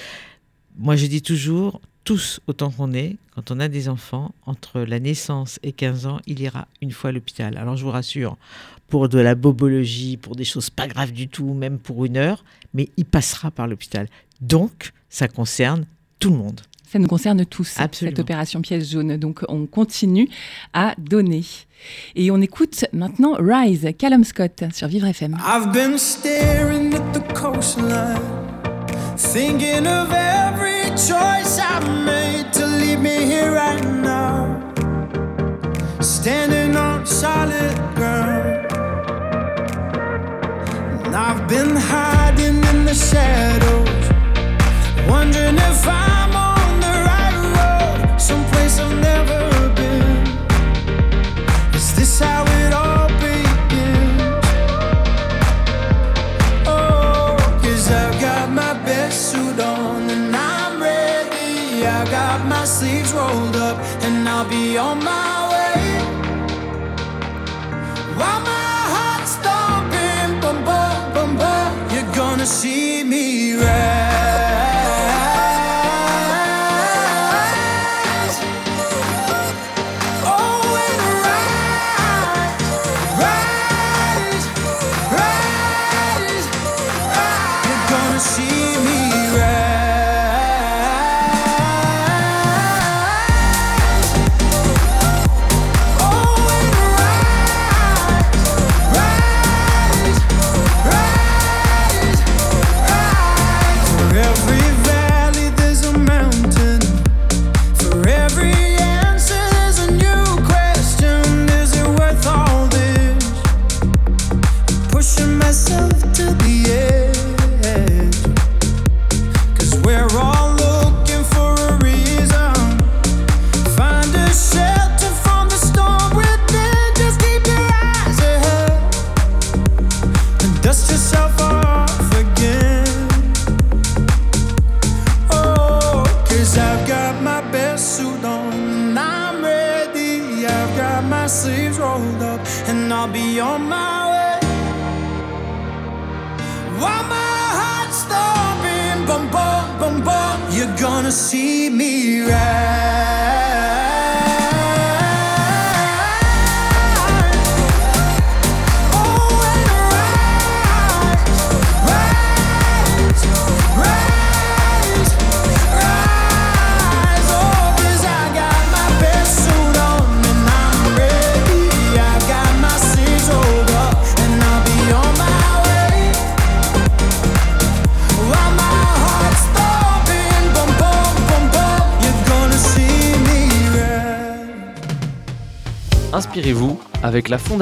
[0.78, 5.00] Moi, je dis toujours, tous autant qu'on est, quand on a des enfants, entre la
[5.00, 7.58] naissance et 15 ans, il ira une fois à l'hôpital.
[7.58, 8.36] Alors, je vous rassure,
[8.88, 12.44] pour de la bobologie, pour des choses pas graves du tout, même pour une heure,
[12.74, 14.08] mais il passera par l'hôpital.
[14.40, 15.84] Donc, ça concerne
[16.18, 16.60] tout le monde.
[16.92, 18.14] Ça nous concerne tous, Absolument.
[18.14, 19.16] cette opération pièce jaune.
[19.16, 20.28] Donc on continue
[20.74, 21.42] à donner.
[22.16, 25.34] Et on écoute maintenant Rise, Callum Scott sur Vivre FM.
[25.42, 28.20] I've been staring at the coastline,
[29.16, 34.60] thinking of every choice I've made to leave me here right now,
[36.00, 38.66] standing on solid ground.
[41.06, 43.81] And I've been hiding in the shadows,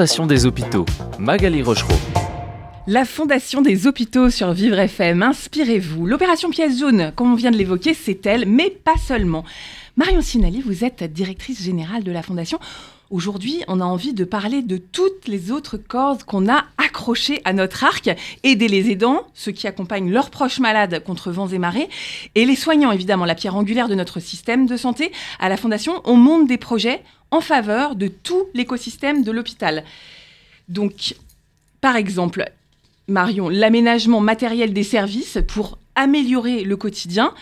[0.01, 0.83] Des hôpitaux,
[1.19, 1.63] Magali.
[2.87, 6.07] La Fondation des hôpitaux sur Vivre FM, inspirez-vous.
[6.07, 9.43] L'opération pièce jaune, comme on vient de l'évoquer, c'est elle, mais pas seulement.
[9.97, 12.57] Marion Sinali, vous êtes directrice générale de la Fondation.
[13.11, 17.53] Aujourd'hui, on a envie de parler de toutes les autres cordes qu'on a accrochées à
[17.53, 18.09] notre arc,
[18.41, 21.89] aider les aidants, ceux qui accompagnent leurs proches malades contre vents et marées,
[22.33, 25.11] et les soignants, évidemment, la pierre angulaire de notre système de santé.
[25.39, 29.83] À la Fondation, on monte des projets en faveur de tout l'écosystème de l'hôpital.
[30.67, 31.15] Donc,
[31.79, 32.51] par exemple,
[33.07, 37.33] Marion, l'aménagement matériel des services pour améliorer le quotidien.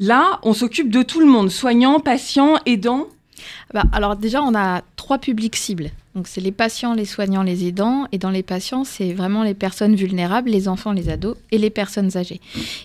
[0.00, 3.06] Là, on s'occupe de tout le monde, soignants, patients, aidants.
[3.72, 5.90] Bah, alors déjà, on a trois publics cibles.
[6.14, 8.06] Donc c'est les patients, les soignants, les aidants.
[8.12, 11.70] Et dans les patients, c'est vraiment les personnes vulnérables, les enfants, les ados et les
[11.70, 12.40] personnes âgées.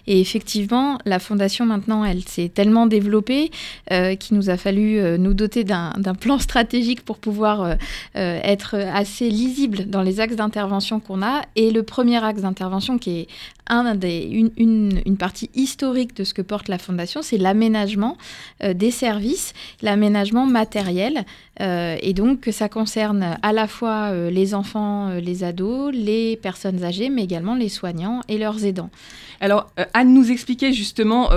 [0.07, 3.51] Et effectivement, la fondation maintenant, elle s'est tellement développée
[3.91, 7.75] euh, qu'il nous a fallu euh, nous doter d'un plan stratégique pour pouvoir euh,
[8.13, 11.41] être assez lisible dans les axes d'intervention qu'on a.
[11.55, 13.27] Et le premier axe d'intervention qui est
[13.69, 18.17] un des, une, une, une, partie historique de ce que porte la Fondation, c'est l'aménagement
[18.63, 21.25] euh, des services, l'aménagement matériel.
[21.60, 26.38] Euh, et donc, que ça concerne à la fois euh, les enfants, les ados, les
[26.38, 28.89] personnes âgées, mais également les soignants et leurs aidants.
[29.39, 31.30] Alors, Anne nous expliquait justement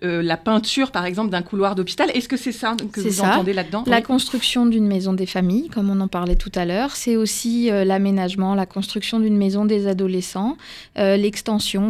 [0.00, 2.08] la peinture, par exemple, d'un couloir d'hôpital.
[2.14, 3.32] Est-ce que c'est ça que vous ça.
[3.32, 3.82] entendez là-dedans?
[3.88, 4.02] La Oui.
[4.04, 6.94] construction d'une maison des familles, comme on en parlait tout à l'heure.
[6.94, 10.56] C'est aussi l'aménagement, la construction d'une maison des adolescents,
[10.98, 11.16] euh,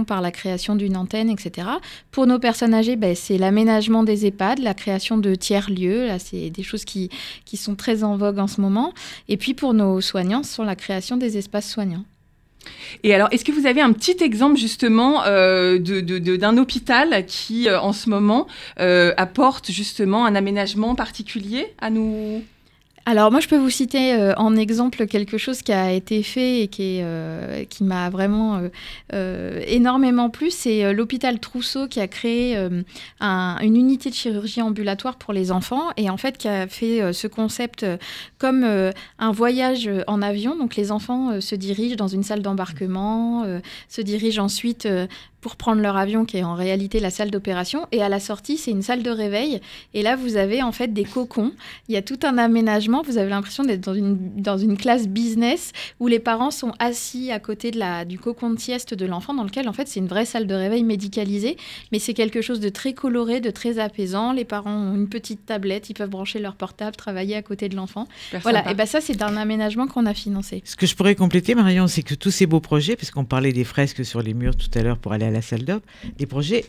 [0.06, 1.68] par la création d'une antenne, etc.
[2.11, 6.06] Pour nos personnes âgées, ben, c'est l'aménagement des EHPAD, la création de tiers-lieux.
[6.06, 7.11] Là, c'est des choses qui,
[7.44, 8.92] qui sont très en vogue en ce moment.
[9.28, 12.04] Et puis pour nos soignants, ce sont la création des espaces soignants.
[13.02, 16.00] Et alors, est-ce que vous avez un petit exemple justement euh, de-
[16.37, 18.46] d'un hôpital qui, euh, en ce moment,
[18.78, 22.42] euh, apporte justement un aménagement particulier à nous?
[23.05, 26.61] Alors moi, je peux vous citer euh, en exemple quelque chose qui a été fait
[26.61, 28.61] et qui, euh, m'a vraiment
[29.12, 30.53] euh, énormément plu.
[30.53, 32.57] C'est l'hôpital Trousseau qui a créé
[33.19, 37.12] un- une unité de chirurgie ambulatoire pour les enfants et en fait qui a fait
[37.12, 37.85] ce concept
[38.38, 38.62] comme
[39.19, 40.55] un voyage en avion.
[40.57, 43.45] Donc les enfants se dirigent dans une salle d'embarquement,
[43.88, 44.87] se dirigent ensuite
[45.42, 48.57] pour prendre leur avion qui est en réalité la salle d'opération et à la sortie
[48.57, 49.61] c'est une salle de réveil
[49.92, 51.52] et là vous avez en fait des cocons
[51.88, 53.02] il y a tout un aménagement.
[53.02, 57.31] Vous avez l'impression d'être dans une, dans une classe business où les parents sont assis
[57.31, 60.00] à côté de la, du cocon de sieste de l'enfant, dans lequel, en fait, c'est
[60.00, 61.57] une vraie salle de réveil médicalisée.
[61.90, 64.33] Mais c'est quelque chose de très coloré, de très apaisant.
[64.33, 67.76] Les parents ont une petite tablette, ils peuvent brancher leur portable, travailler à côté de
[67.76, 68.07] l'enfant.
[68.42, 68.70] Voilà, sympa.
[68.70, 70.62] et ben ça, c'est un aménagement qu'on a financé.
[70.64, 73.52] Ce que je pourrais compléter, Marion, c'est que tous ces beaux projets, parce qu'on parlait
[73.52, 75.83] des fresques sur les murs tout à l'heure pour aller à la salle d'op,
[76.18, 76.64] les projets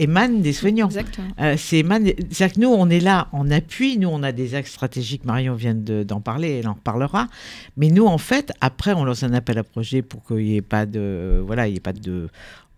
[0.00, 0.86] émanent des soignants.
[0.86, 1.26] Exactement.
[1.40, 3.98] Euh, c'est émane- c'est-à-dire que nous, on est là en appui.
[3.98, 5.24] Nous, on a des axes stratégiques.
[5.24, 7.26] Marion vient de- d'en parler, elle en reparlera.
[7.76, 10.62] Mais nous, en fait, après, on lance un appel à projet pour qu'il n'y ait
[10.62, 12.28] pas de, voilà, il y ait pas de,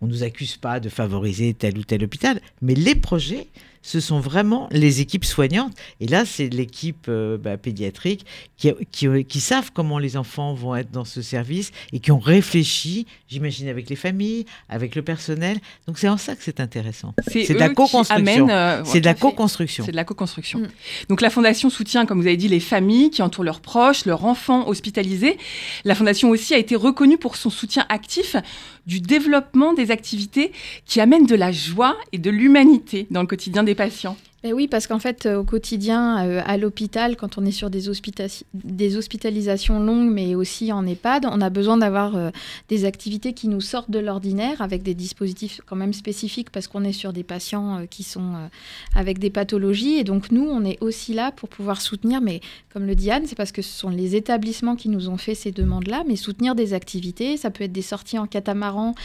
[0.01, 2.41] on nous accuse pas de favoriser tel ou tel hôpital.
[2.63, 3.45] Mais les projets,
[3.81, 5.73] ce sont vraiment les équipes soignantes.
[5.99, 8.25] Et là, c'est l'équipe euh, bah, pédiatrique
[8.57, 12.19] qui, qui, qui savent comment les enfants vont être dans ce service et qui ont
[12.19, 15.57] réfléchi, j'imagine, avec les familles, avec le personnel.
[15.87, 17.13] Donc c'est en ça que c'est intéressant.
[17.27, 18.49] C'est de la qui co-construction.
[18.49, 19.85] euh, C'est de la co-construction.
[19.85, 20.61] C'est de la co-construction.
[21.09, 24.25] Donc la Fondation soutient, comme vous avez dit, les familles qui entourent leurs proches, leurs
[24.25, 25.37] enfants hospitalisés.
[25.85, 28.35] La Fondation aussi a été reconnue pour son soutien actif
[28.91, 30.51] du développement des activités
[30.85, 34.17] qui amènent de la joie et de l'humanité dans le quotidien des patients.
[34.43, 37.69] Ben oui, parce qu'en fait, euh, au quotidien, euh, à l'hôpital, quand on est sur
[37.69, 37.83] des,
[38.55, 42.31] des hospitalisations longues, mais aussi en EHPAD, on a besoin d'avoir euh,
[42.67, 46.83] des activités qui nous sortent de l'ordinaire, avec des dispositifs quand même spécifiques, parce qu'on
[46.83, 48.33] est sur des patients qui sont
[48.95, 49.97] avec des pathologies.
[49.97, 52.41] Et donc, nous, on est aussi là pour pouvoir soutenir, mais
[52.73, 55.35] comme le dit Anne, c'est parce que ce sont les établissements qui nous ont fait
[55.35, 58.95] ces demandes-là, mais soutenir des activités, ça peut être des sorties en catamaran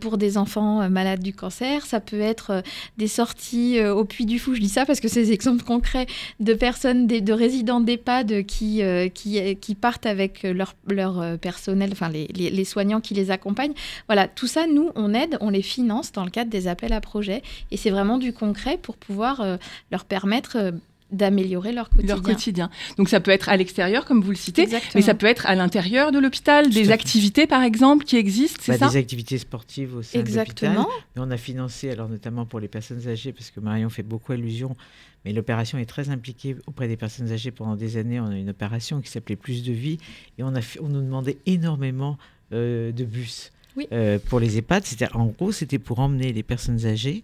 [0.00, 2.62] pour des enfants malades du cancer, ça peut être
[2.98, 4.54] des sorties au Puy du Fou.
[4.54, 6.06] Je dis ça parce que des exemples concrets
[6.40, 10.74] de personnes, de résidents d'EHPAD qui, euh, qui, euh, qui partent avec leur,
[11.20, 13.74] euh, personnel, enfin les, soignants qui les accompagnent.
[14.08, 17.00] Voilà, tout ça, nous, on aide, on les finance dans le cadre des appels à
[17.00, 17.42] projets.
[17.70, 19.56] Et c'est vraiment du concret pour pouvoir euh,
[19.90, 20.72] leur permettre euh,
[21.16, 22.14] d'améliorer leur quotidien.
[22.14, 22.70] Leur quotidien.
[22.98, 24.92] Donc ça peut être à l'extérieur, comme vous le citez, Exactement.
[24.94, 28.72] mais ça peut être à l'intérieur de l'hôpital, des activités par exemple qui existent, c'est
[28.72, 30.42] Bah, ça des activités sportives au sein de l'hôpital.
[30.42, 30.88] Exactement.
[31.16, 34.32] Mais on a financé, alors notamment pour les personnes âgées, parce que Marion fait beaucoup
[34.32, 34.76] allusion,
[35.24, 38.20] mais l'opération est très impliquée auprès des personnes âgées pendant des années.
[38.20, 39.98] On a une opération qui s'appelait Plus de vie,
[40.38, 42.18] et on, a fait- on nous demandait énormément
[42.52, 43.50] euh, de bus.
[43.92, 44.84] Euh, pour les EHPAD.
[44.86, 47.22] C'était en gros, c'était pour emmener les personnes âgées.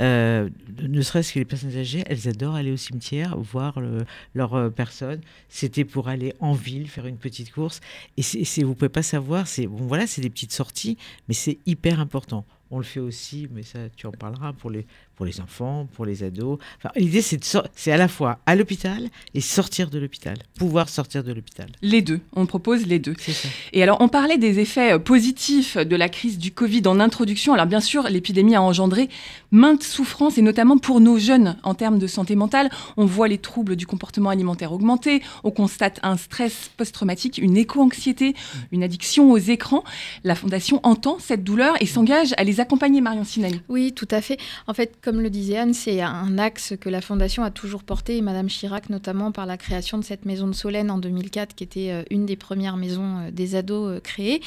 [0.00, 0.48] euh,
[0.82, 4.68] ne serait-ce que les personnes âgées, elles adorent aller au cimetière voir le- leur euh,
[4.70, 5.20] personne.
[5.48, 7.80] C'était pour aller en ville faire une petite course.
[8.16, 9.46] Et c'est, vous pouvez pas savoir.
[9.68, 10.96] Bon, voilà, c'est des petites sorties,
[11.28, 12.44] mais c'est hyper important.
[12.70, 14.86] On le fait aussi, mais ça, tu en parleras pour les
[15.16, 16.58] pour les enfants, pour les ados.
[16.78, 21.32] Enfin, l'idée, c'est à la fois à l'hôpital et sortir de l'hôpital, pouvoir sortir de
[21.32, 21.68] l'hôpital.
[21.82, 23.14] Les deux, on propose les deux.
[23.18, 23.48] C'est ça.
[23.72, 27.52] Et alors, on parlait des effets euh, positifs de la crise du Covid en introduction.
[27.54, 29.08] Alors, bien sûr, l'épidémie a engendré
[29.50, 32.70] maintes souffrances, et notamment pour nos jeunes en termes de santé mentale.
[32.96, 38.34] On voit les troubles du comportement alimentaire augmenter, on constate un stress post-traumatique, une éco-anxiété,
[38.72, 39.84] une addiction aux écrans.
[40.24, 43.60] La Fondation entend cette douleur et s'engage à les accompagner, Marion Sinani.
[43.68, 44.38] Oui, tout à fait.
[44.66, 48.16] En fait, comme le disait Anne, c'est un axe que la Fondation a toujours porté,
[48.16, 51.64] et Madame Chirac notamment par la création de cette maison de Solène en 2004, qui
[51.64, 54.40] était euh, une des premières maisons euh, des ados euh, créées.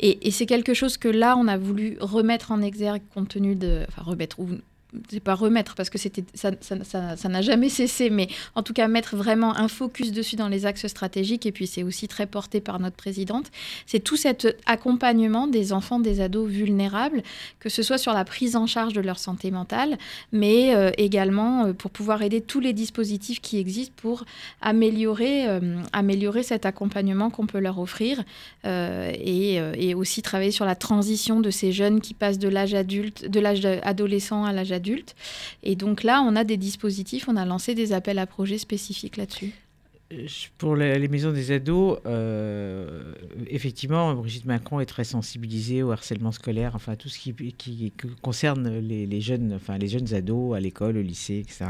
[0.00, 3.86] Et, c'est quelque chose que là, on a voulu remettre en exergue compte tenu de...
[5.10, 8.62] c'est pas remettre parce que c'était ça ça- ça- ça n'a jamais cessé mais en
[8.62, 12.08] tout cas mettre vraiment un focus dessus dans les axes stratégiques et puis c'est aussi
[12.08, 13.46] très porté par notre présidente
[13.86, 17.22] c'est tout cet accompagnement des enfants des ados vulnérables
[17.58, 19.96] que ce soit sur la prise en charge de leur santé mentale
[20.30, 24.24] mais euh, également euh, pour pouvoir aider tous les dispositifs qui existent pour
[24.60, 25.60] améliorer euh,
[25.92, 28.22] améliorer cet accompagnement qu'on peut leur offrir
[28.64, 33.26] et, et aussi travailler sur la transition de ces jeunes qui passent de l'âge adulte
[33.28, 34.81] de l'âge adolescent à l'âge adulte
[35.62, 39.16] et donc là, on a des dispositifs, on a lancé des appels à projets spécifiques
[39.16, 39.52] là-dessus.
[40.12, 40.26] Euh,
[40.58, 43.14] Pour les, maisons des ados, euh,
[43.48, 49.20] effectivement, Brigitte Macron est très sensibilisée au harcèlement scolaire, enfin tout ce qui, concerne les,
[49.20, 51.64] jeunes, enfin les jeunes ados à l'école, au lycée, etc.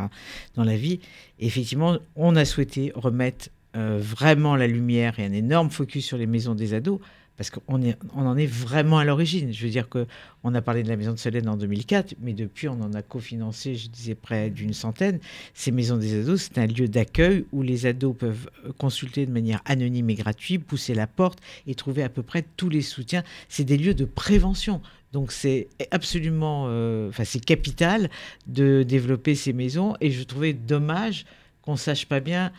[0.55, 1.01] Dans la vie,
[1.39, 6.27] effectivement, on a souhaité remettre euh, vraiment la lumière et un énorme focus sur les
[6.27, 7.01] maisons des ados.
[7.37, 7.81] Parce qu'on
[8.15, 9.53] en est vraiment à l'origine.
[9.53, 10.07] Je veux dire que
[10.45, 13.03] on a parlé de la maison de Solène en 2004, mais depuis on en a
[13.03, 15.19] cofinancé, je disais près d'une centaine.
[15.55, 19.33] Ces maisons des ados, c'est un lieu d'accueil où les ados peuvent euh, consulter de
[19.33, 23.23] manière anonyme et gratuite, pousser la porte et trouver à peu près tous les soutiens.
[23.49, 24.83] C'est des lieux de prévention.
[25.13, 28.11] Donc c'est absolument, euh, enfin c'est capital
[28.47, 29.95] de développer ces maisons.
[30.01, 31.25] Et je trouvais dommage
[31.63, 32.53] qu'on sache pas bien.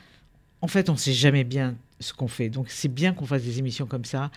[0.62, 2.50] En fait, on sait jamais bien ce qu'on fait.
[2.50, 4.32] Donc c'est bien qu'on fasse des émissions comme ça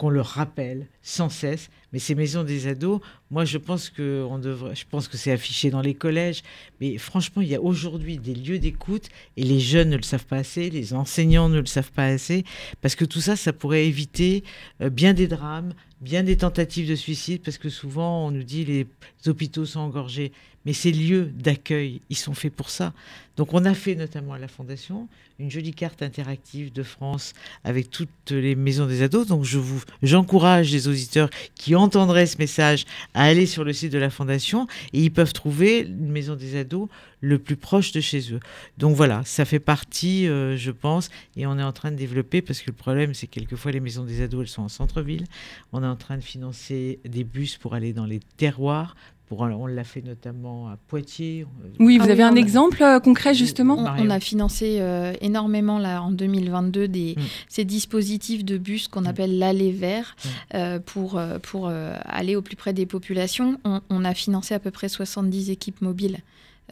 [0.00, 1.68] qu'on le rappelle sans cesse.
[1.92, 3.00] Mais ces maisons des ados,
[3.30, 6.42] moi, je pense que on devrait, je pense que c'est affiché dans les collèges.
[6.80, 10.26] Mais franchement, il y a aujourd'hui des lieux d'écoute et les jeunes ne le savent
[10.26, 12.44] pas assez, les enseignants ne le savent pas assez,
[12.80, 14.44] parce que tout ça, ça pourrait éviter
[14.80, 18.64] euh, bien des drames, bien des tentatives de suicide, parce que souvent on nous dit
[18.64, 18.86] les
[19.26, 20.32] hôpitaux sont engorgés.
[20.66, 22.92] Mais ces lieux d'accueil, ils sont faits pour ça.
[23.36, 27.32] Donc on a fait notamment à la Fondation une jolie carte interactive de France
[27.64, 29.26] avec toutes les maisons des ados.
[29.26, 33.92] Donc je vous, j'encourage les auditeurs qui entendraient ce message à aller sur le site
[33.92, 36.88] de la Fondation et ils peuvent trouver une maison des ados
[37.20, 38.40] le plus proche de chez eux.
[38.78, 42.42] Donc voilà, ça fait partie, euh, je pense, et on est en train de développer
[42.42, 45.24] parce que le problème, c'est que quelquefois les maisons des ados, elles sont en centre-ville.
[45.72, 48.96] On est en train de financer des bus pour aller dans les terroirs.
[49.30, 51.46] Pour, on l'a fait notamment à Poitiers.
[51.78, 55.12] Oui, vous Ah avez oui, un a- exemple euh, concret justement On, a financé euh,
[55.20, 57.22] énormément là, en 2022 des, Mm.
[57.48, 59.06] ces dispositifs de bus qu'on Mm.
[59.06, 60.28] appelle l'aller vert Mm.
[60.56, 63.58] euh, pour, euh, pour euh, aller au plus près des populations.
[63.64, 66.18] On, on a financé à peu près 70 équipes mobiles.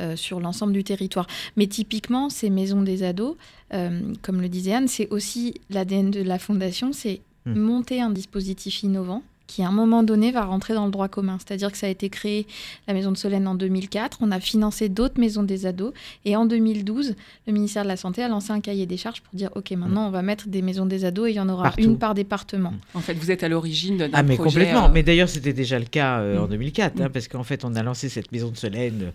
[0.01, 1.27] euh, sur l'ensemble du territoire.
[1.57, 3.35] Mais typiquement, ces maisons des ados,
[3.75, 8.85] euh, comme le disait Anne, c'est aussi l'ADN de la fondation, c'est monter un dispositif
[8.85, 11.38] innovant qui à un moment donné va rentrer dans le droit commun.
[11.44, 12.46] C'est-à-dire que ça a été créé,
[12.87, 15.92] la maison de Solène en 2004, on a financé d'autres maisons des ados,
[16.25, 17.17] et en 2012,
[17.49, 20.07] le ministère de la Santé a lancé un cahier des charges pour dire, OK, maintenant
[20.07, 21.83] on va mettre des maisons des ados, et il y en aura Partout.
[21.83, 22.75] une par département.
[22.94, 24.85] En fait, vous êtes à l'origine d'un Ah mais projet, complètement.
[24.87, 26.51] euh, Mais d'ailleurs c'était déjà le cas euh, en Mm.
[26.51, 29.13] 2004, hein, parce qu'en fait on a lancé cette maison de Solène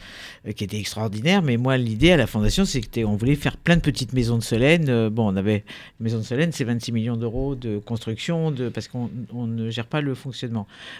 [0.47, 1.41] euh, qui était extraordinaire.
[1.43, 4.43] Mais moi l'idée à la fondation c'était on voulait faire plein de petites maisons de
[4.43, 4.89] Solène.
[4.89, 5.63] Euh, bon on avait
[5.99, 9.69] la maison de Solène c'est 26 millions d'euros de construction, de parce qu'on on ne
[9.69, 10.15] gère pas le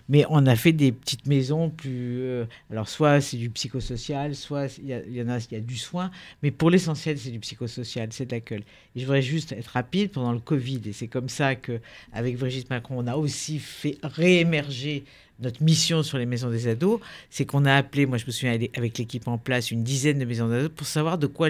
[0.09, 2.21] Mais on a fait des petites maisons plus.
[2.21, 5.77] euh, alors soit c'est du psychosocial, soit il y, en a il y a du
[5.77, 6.11] soin.
[6.41, 8.63] Mais pour l'essentiel c'est du psychosocial, c'est de l'accueil.
[8.95, 11.79] Et je voudrais juste être rapide pendant le Covid et c'est comme ça que
[12.11, 15.03] avec Brigitte Macron, on a aussi fait réémerger
[15.39, 16.99] notre mission sur les maisons des ados.
[17.29, 20.25] C'est qu'on a appelé, moi je me souviens avec l'équipe en place, une dizaine de
[20.25, 21.49] maisons d'ados pour savoir de quoi,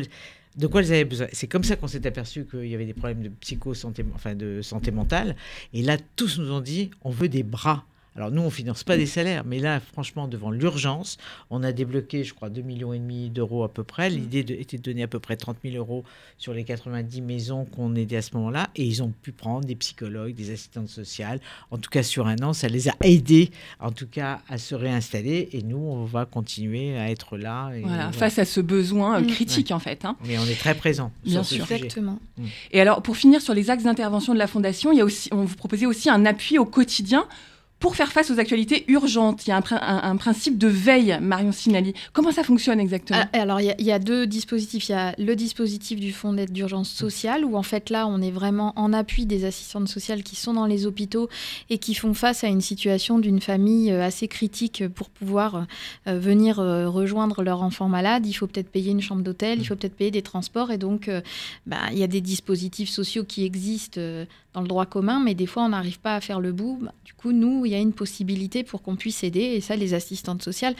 [0.55, 1.27] de quoi elles avaient besoin.
[1.31, 4.61] C'est comme ça qu'on s'est aperçu qu'il y avait des problèmes de psycho-santé, enfin de
[4.61, 5.35] santé mentale.
[5.73, 7.85] Et là, tous nous ont dit, on veut des bras.
[8.15, 11.17] Alors nous, on finance pas des salaires, mais là, franchement, devant l'urgence,
[11.49, 14.09] on a débloqué, je crois, 2 millions et demi d'euros à peu près.
[14.11, 16.03] L'idée de- était de donner à peu près 30 000 euros
[16.37, 19.73] sur les 90 maisons qu'on aidait à ce moment-là, et ils ont pu prendre des
[19.75, 21.39] psychologues, des assistantes sociales.
[21.71, 23.49] En tout cas, sur un an, ça les a aidés,
[23.79, 25.49] en tout cas, à se réinstaller.
[25.53, 27.71] Et nous, on va continuer à être là.
[27.75, 28.11] Et Voilà, voilà.
[28.11, 29.27] face à ce besoin euh, Mm.
[29.27, 30.05] critique en fait.
[30.05, 30.15] hein.
[30.25, 31.63] Mais on est très présent Bien sur ce sûr.
[31.65, 31.75] sujet.
[31.77, 32.19] Exactement.
[32.71, 35.29] Et alors, pour finir sur les axes d'intervention de la Fondation, il y a aussi,
[35.31, 37.25] on vous proposait aussi un appui au quotidien
[37.83, 39.45] pour faire face aux actualités urgentes.
[39.45, 41.93] Il y a un, prin- un- un principe de veille, Marion Sinali.
[42.13, 43.19] Comment ça fonctionne exactement?
[43.33, 44.87] Ah, Alors, il y, a- il y a deux dispositifs.
[44.87, 48.21] Il y a le dispositif du fonds d'aide d'urgence sociale, où en fait là, on
[48.21, 51.27] est vraiment en appui des assistantes sociales qui sont dans les hôpitaux
[51.69, 55.65] et qui font face à une situation d'une famille euh, assez critique pour pouvoir
[56.07, 58.25] euh, venir euh, rejoindre leur enfant malade.
[58.25, 60.71] Il faut peut-être payer une chambre d'hôtel, il faut peut-être payer des transports.
[60.71, 61.19] Et donc, euh,
[61.67, 63.99] bah, il y a des dispositifs sociaux qui existent
[64.53, 66.79] dans le droit commun, mais des fois, on n'arrive pas à faire le bout.
[66.81, 69.41] Bah, du coup, nous, il y a une possibilité pour qu'on puisse aider.
[69.41, 70.75] Et ça, les assistantes sociales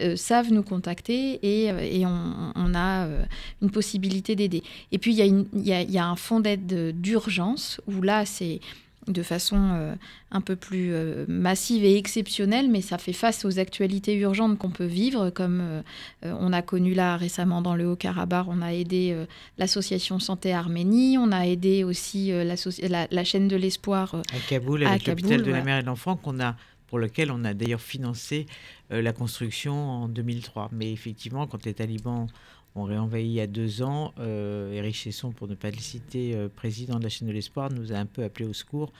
[0.00, 3.24] euh, savent nous contacter et, euh, on, a euh,
[3.62, 4.62] une possibilité d'aider.
[4.92, 8.60] Et puis, il y, a y a un fonds d'aide d'urgence où là, c'est
[9.08, 9.94] de façon euh,
[10.30, 14.70] un peu plus euh, massive et exceptionnelle, mais ça fait face aux actualités urgentes qu'on
[14.70, 15.82] peut vivre, comme euh,
[16.22, 19.16] on a connu là récemment dans le Haut-Karabakh, on a aidé
[19.58, 25.06] l'association Santé Arménie, on a aidé aussi la, la chaîne de l'espoir à Kaboul avec
[25.06, 28.46] l'hôpital de la mère et de l'enfant qu'on a pour lequel on a d'ailleurs financé
[28.90, 30.70] la construction en 2003.
[30.72, 32.28] Mais effectivement, quand les talibans
[32.76, 36.34] ont réenvahi il y a deux ans, euh, Éric Chesson, pour ne pas le citer,
[36.34, 38.92] euh, président de la chaîne de l'espoir, nous a un peu appelé au secours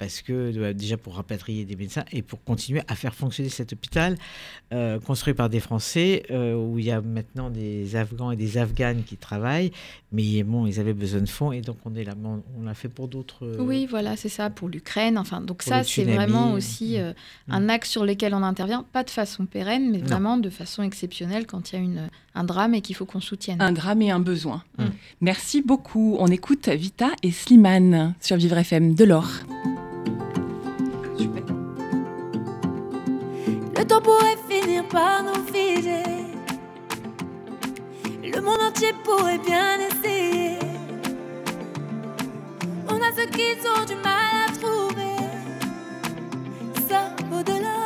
[0.00, 3.72] parce que euh, déjà pour rapatrier des médecins et pour continuer à faire fonctionner cet
[3.72, 4.16] hôpital
[4.72, 8.58] euh, construit par des Français euh, où il y a maintenant des Afghans et des
[8.58, 9.70] Afghanes qui travaillent,
[10.10, 12.88] mais bon, ils avaient besoin de fonds et donc on est là, on, l'a fait
[12.88, 13.44] pour d'autres.
[13.46, 15.16] euh, Oui, voilà, c'est ça, pour l'Ukraine.
[15.18, 17.12] Enfin, donc ça, c'est vraiment aussi euh,
[17.48, 17.52] Mm.
[17.52, 20.06] un axe sur lequel on intervient, pas de façon pérenne, mais Non.
[20.06, 23.20] vraiment de façon exceptionnelle quand il y a une, un drame et qu'il faut qu'on
[23.20, 23.60] soutienne.
[23.60, 24.62] Un drame et un besoin.
[24.78, 24.84] Mm.
[25.20, 26.16] Merci beaucoup.
[26.18, 29.28] On écoute Vita et Slimane sur Vivre FM de l'or.
[33.90, 36.04] Temps pourrait finir par nous figer.
[38.22, 40.58] Le monde entier pourrait bien essayer.
[42.88, 45.16] On a ceux qui ont du mal à trouver.
[46.88, 47.02] Ça
[47.36, 47.80] au-delà.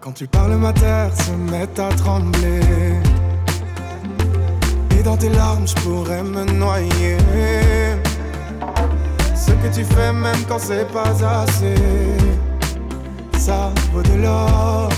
[0.00, 2.60] Quand tu parles, ma terre se met à trembler.
[4.98, 7.16] Et dans tes larmes, je pourrais me noyer.
[9.62, 11.10] Que tu fais, même quand c'est pas
[11.42, 11.74] assez,
[13.38, 14.88] ça vaut de l'or.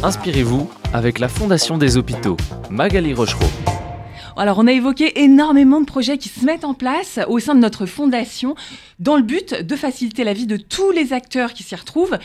[0.00, 2.36] Inspirez-vous avec la Fondation des hôpitaux.
[2.70, 3.46] Magali Rochereau.
[4.36, 7.60] Alors, on a évoqué énormément de projets qui se mettent en place au sein de
[7.60, 8.54] notre fondation
[9.00, 12.16] dans le but de faciliter la vie de tous les acteurs qui s'y retrouvent.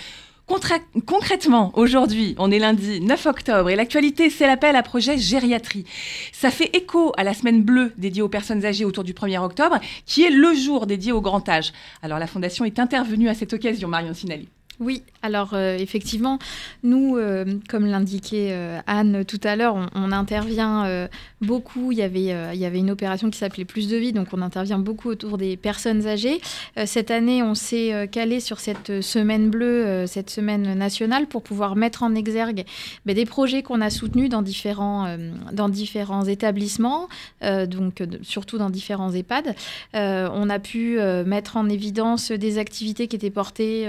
[1.07, 5.85] Concrètement, aujourd'hui, on est lundi 9 octobre et l'actualité, c'est l'appel à projet gériatrie.
[6.31, 9.79] Ça fait écho à la semaine bleue dédiée aux personnes âgées autour du 1er octobre,
[10.05, 11.73] qui est le jour dédié au grand âge.
[12.03, 14.47] Alors, la Fondation est intervenue à cette occasion, Marion Sinali.
[14.79, 16.39] Oui, alors euh, effectivement,
[16.81, 21.07] nous, euh, comme l'indiquait euh, Anne tout à l'heure, on, intervient
[21.41, 21.91] beaucoup.
[21.91, 25.37] Il y, avait, une opération qui s'appelait Plus de vie, donc on intervient beaucoup autour
[25.37, 26.39] des personnes âgées.
[26.85, 32.03] Cette année, on s'est calé sur cette semaine bleue, cette semaine nationale, pour pouvoir mettre
[32.03, 32.63] en exergue
[33.05, 35.17] ben, des projets qu'on a soutenus dans différents,
[35.51, 37.09] dans différents établissements,
[37.41, 39.55] donc surtout dans différents EHPAD.
[39.93, 43.87] On a pu mettre en évidence des activités qui étaient portées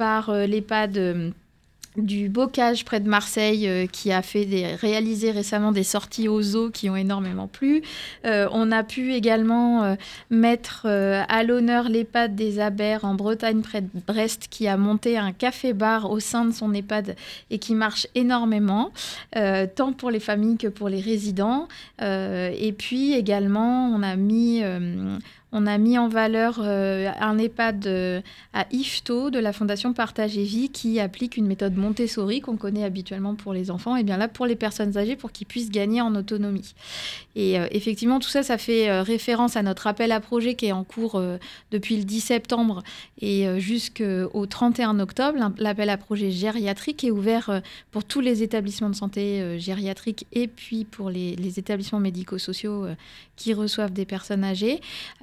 [0.00, 1.30] par euh, l'EHPAD euh,
[1.98, 6.70] du Bocage près de Marseille euh, qui a fait réalisé récemment des sorties aux eaux
[6.70, 7.82] qui ont énormément plu.
[8.24, 9.96] On a pu également
[10.30, 15.32] mettre à l'honneur l'EHPAD des Abers en Bretagne près de Brest qui a monté un
[15.32, 17.16] café-bar au sein de son EHPAD
[17.50, 18.92] et qui marche énormément,
[19.74, 21.66] tant pour les familles que pour les résidents.
[22.00, 24.62] Et puis également, on a mis...
[25.52, 28.20] on a mis en valeur euh, un EHPAD euh,
[28.52, 32.84] à Ifto de la Fondation Partage et Vie qui applique une méthode Montessori qu'on connaît
[32.84, 36.00] habituellement pour les enfants et bien là pour les personnes âgées pour qu'ils puissent gagner
[36.00, 36.74] en autonomie.
[37.34, 40.72] Et euh, effectivement tout ça ça fait référence à notre appel à projet qui est
[40.72, 41.20] en cours
[41.70, 42.82] depuis le 10 septembre
[43.20, 45.52] et jusqu'au 31 octobre.
[45.58, 50.84] L'appel à projet gériatrique est ouvert pour tous les établissements de santé gériatriques et puis
[50.84, 52.86] pour les, établissements médico-sociaux
[53.36, 54.80] qui reçoivent des personnes âgées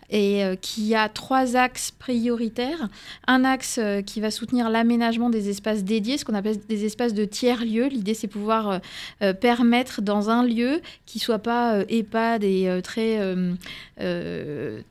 [0.09, 2.87] et euh, qui a trois axes prioritaires.
[3.27, 7.13] Un axe euh, qui va soutenir l'aménagement des espaces dédiés, ce qu'on appelle des espaces
[7.13, 7.87] de tiers-lieux.
[7.87, 8.79] L'idée, c'est pouvoir
[9.21, 13.19] euh, permettre dans un lieu qui soit pas EHPAD et très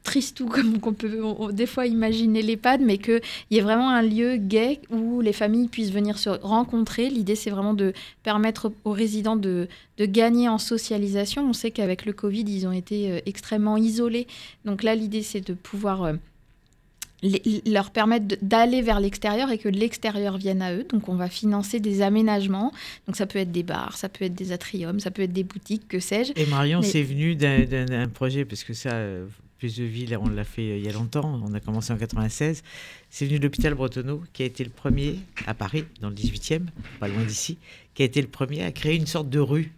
[0.03, 1.21] tristou comme on peut
[1.53, 5.69] des fois imaginer l'EHPAD, mais qu'il y ait vraiment un lieu gai où les familles
[5.69, 7.09] puissent venir se rencontrer.
[7.09, 7.93] L'idée, c'est vraiment de
[8.23, 11.49] permettre aux résidents de, de gagner en socialisation.
[11.49, 14.27] On sait qu'avec le Covid, ils ont été extrêmement isolés.
[14.65, 16.13] Donc là, c'est de pouvoir euh,
[17.23, 20.85] les- leur permettre d'aller vers l'extérieur et que l'extérieur vienne à eux.
[20.91, 22.73] Donc on va financer des aménagements.
[23.07, 25.45] Donc ça peut être des bars, ça peut être des atriums, ça peut être des
[25.45, 26.33] boutiques, que sais-je.
[26.37, 29.27] Et Marion, Mais- c'est venu d'un- projet, parce que ça, euh,
[29.59, 31.97] Plus de Ville, on l'a fait euh, il y a longtemps, on a commencé en
[31.97, 32.63] 96.
[33.09, 36.67] C'est venu de l'hôpital Bretonneau, qui a été le premier, à Paris, dans le 18e,
[37.01, 37.57] pas loin d'ici,
[37.95, 39.73] qui a été le premier à créer une sorte de rue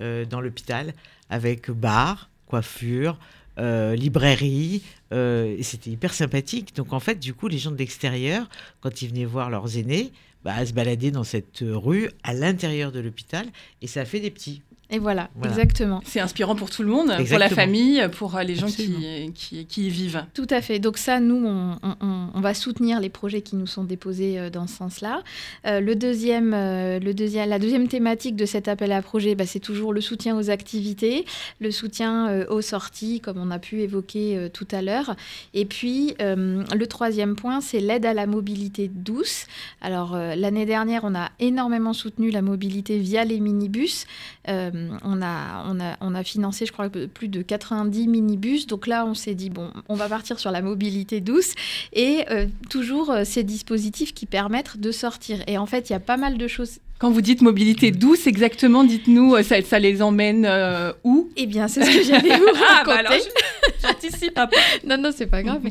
[0.00, 0.94] euh, dans l'hôpital,
[1.28, 3.18] avec bar, coiffure,
[3.58, 4.82] euh, librairie,
[5.12, 6.74] euh, c'était hyper sympathique.
[6.76, 8.48] Donc en fait, du coup, les gens de l'extérieur,
[8.80, 10.12] quand ils venaient voir leurs aînés,
[10.44, 13.46] bah, se baladaient dans cette rue à l'intérieur de l'hôpital,
[13.82, 14.62] et ça a fait des petits.
[14.90, 15.50] Et voilà, Voilà.
[15.52, 16.00] exactement.
[16.06, 19.66] C'est inspirant pour tout le monde, pour la famille, pour euh, les gens qui, qui,
[19.66, 20.24] qui y vivent.
[20.32, 20.78] Tout à fait.
[20.78, 24.66] Donc ça, nous, on, on- va soutenir les projets qui nous sont déposés euh, dans
[24.66, 25.22] ce sens-là.
[25.66, 29.44] Euh, le deuxième, euh, le deuxième, la deuxième thématique de cet appel à projet, bah,
[29.44, 31.26] c'est toujours le soutien aux activités,
[31.60, 35.16] le soutien euh, aux sorties, comme on a pu évoquer tout à l'heure.
[35.52, 39.46] Et puis, euh, le troisième point, c'est l'aide à la mobilité douce.
[39.82, 44.06] Alors, l'année dernière, on a énormément soutenu la mobilité via les minibus.
[44.48, 44.70] Euh,
[45.02, 48.66] on, a, financé, je crois, plus de 90 minibus.
[48.66, 51.54] Donc là, on s'est dit, bon, on va partir sur la mobilité douce
[51.92, 55.42] et euh, toujours euh, ces dispositifs qui permettent de sortir.
[55.46, 58.26] Et en fait, il y a pas mal de choses Quand vous dites mobilité douce,
[58.26, 62.36] exactement, dites-nous, euh, ça, ça les emmène euh, où Eh bien, c'est ce que j'allais
[62.36, 62.86] vous Ah, raconter.
[62.86, 64.56] bah alors, je- j'anticipe un peu.
[64.86, 65.60] Non, non, c'est pas grave.
[65.62, 65.70] mais,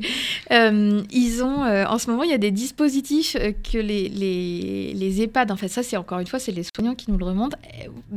[0.51, 3.35] euh, ils ont, euh, en ce moment, il y a des dispositifs
[3.69, 6.95] que les, les, les EHPAD, en fait, ça, c'est encore une fois, c'est les soignants
[6.95, 7.57] qui nous le remontent,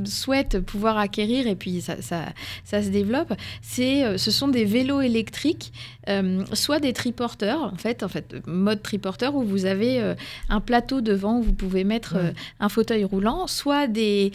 [0.04, 2.26] souhaitent pouvoir acquérir et puis ça, ça,
[2.64, 3.32] ça se développe.
[3.60, 5.72] C'est, ce sont des vélos électriques,
[6.08, 10.14] euh, soit des triporteurs, en fait, en fait, mode triporteur où vous avez euh,
[10.48, 12.30] un plateau devant où vous pouvez mettre euh,
[12.60, 14.32] un fauteuil roulant, soit des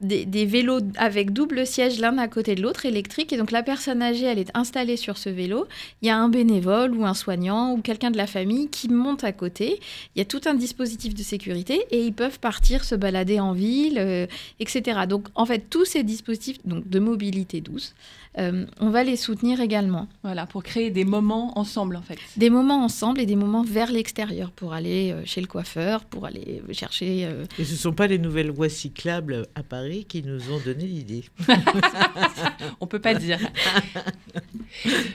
[0.00, 3.62] des, des vélos avec double siège l'un à côté de l'autre électrique et donc la
[3.62, 5.66] personne âgée elle est installée sur ce vélo.
[6.02, 9.22] Il y a un bénévole ou un soignant ou quelqu'un de la famille qui monte
[9.24, 9.80] à côté.
[10.14, 13.52] Il y a tout un dispositif de sécurité et ils peuvent partir se balader en
[13.52, 14.26] ville euh,
[14.60, 17.94] etc donc en fait tous ces dispositifs donc de mobilité douce
[18.38, 22.18] euh, on va les soutenir également Voilà, pour créer des moments ensemble, en fait.
[22.36, 26.26] des moments ensemble et des moments vers l'extérieur pour aller euh, chez le coiffeur pour
[26.26, 30.22] aller chercher euh, Et ce ne sont pas les nouvelles voies cyclables à Paris qui
[30.22, 31.24] nous ont donné l'idée.
[32.80, 33.38] On peut pas dire.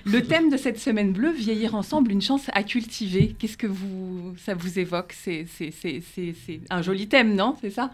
[0.05, 3.35] Le thème de cette semaine bleue, vieillir ensemble, une chance à cultiver.
[3.37, 5.13] Qu'est-ce que vous, ça vous évoque?
[5.17, 7.55] C'est c'est- c'est- c'est- c'est un joli thème, non?
[7.61, 7.91] C'est ça?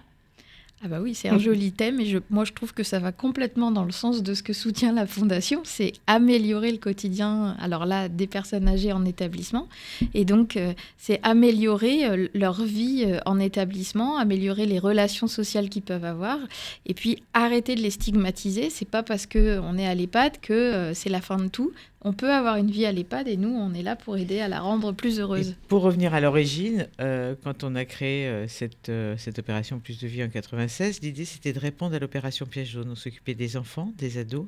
[0.83, 3.11] Ah bah oui, c'est un joli thème et je, moi je trouve que ça va
[3.11, 7.85] complètement dans le sens de ce que soutient la Fondation, c'est améliorer le quotidien, alors
[7.87, 9.67] là, des personnes âgées en établissement.
[10.13, 15.69] Et donc, euh, c'est améliorer euh, leur vie euh, en établissement, améliorer les relations sociales
[15.69, 16.37] qu'ils peuvent avoir
[16.85, 18.69] et puis arrêter de les stigmatiser.
[18.69, 21.71] C'est pas parce qu'on est à l'EHPAD que c'est la fin de tout.
[22.07, 24.47] On peut avoir une vie à l'EHPAD et nous, on est là pour aider à
[24.47, 25.55] la rendre plus Et heureuse.
[25.67, 29.99] pour revenir à l'origine, euh, quand on a créé euh, cette, euh, cette opération Plus
[29.99, 32.87] de vie en 96, l'idée c'était de répondre à l'opération Piège jaune.
[32.91, 34.45] On s'occupait des enfants, des ados.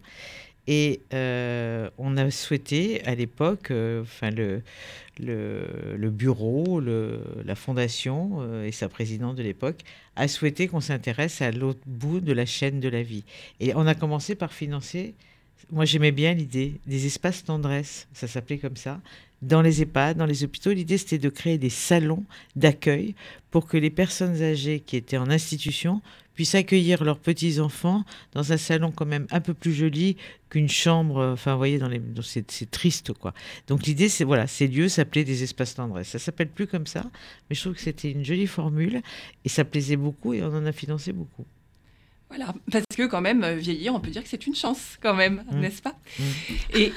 [0.67, 1.01] Et
[1.97, 4.61] on a souhaité à l'époque, enfin le,
[5.19, 5.65] le,
[5.97, 9.79] le bureau, le- la fondation et sa présidente de l'époque
[10.15, 13.23] a souhaité qu'on s'intéresse à l'autre bout de la chaîne de la vie.
[13.59, 15.15] Et on a commencé par financer,
[15.71, 19.01] moi j'aimais bien l'idée, des espaces tendresse, ça s'appelait comme ça,
[19.41, 20.71] dans les EHPAD, dans les hôpitaux.
[20.71, 23.15] L'idée, c'était de créer des salons d'accueil
[23.51, 26.01] pour que les personnes âgées qui étaient en institution
[26.33, 28.03] puissent accueillir leurs petits-enfants
[28.33, 30.15] dans un salon quand même un peu plus joli
[30.49, 31.17] qu'une chambre.
[31.19, 33.33] euh, Enfin, vous voyez, dans les, c'est triste, quoi.
[33.67, 36.09] Donc l'idée, c'est voilà, ces lieux s'appelaient des espaces tendresse.
[36.09, 37.03] Ça s'appelle plus comme ça,
[37.49, 39.01] mais je trouve que c'était une jolie formule
[39.45, 41.45] et ça plaisait beaucoup et on en a financé beaucoup.
[42.29, 45.15] Voilà, parce que quand même, euh, vieillir, on peut dire que c'est une chance, quand
[45.15, 45.59] même, Mm.
[45.61, 46.23] n'est-ce pas Mm.
[46.75, 46.93] et,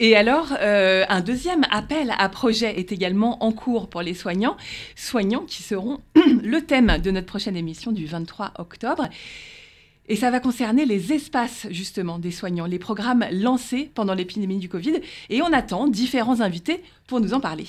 [0.00, 4.56] et alors, euh, un deuxième appel à projet est également en cours pour les soignants,
[4.94, 6.00] soignants qui seront
[6.42, 9.08] le thème de notre prochaine émission du 23 octobre.
[10.08, 14.68] Et ça va concerner les espaces, justement, des soignants, les programmes lancés pendant l'épidémie du
[14.68, 15.00] Covid.
[15.30, 17.66] Et on attend différents invités pour nous en parler.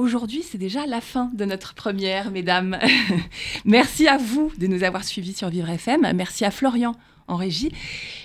[0.00, 2.78] Aujourd'hui, c'est déjà la fin de notre première, mesdames.
[3.66, 6.10] Merci à vous de nous avoir suivis sur Vivre FM.
[6.14, 6.94] Merci à Florian
[7.30, 7.70] en régie.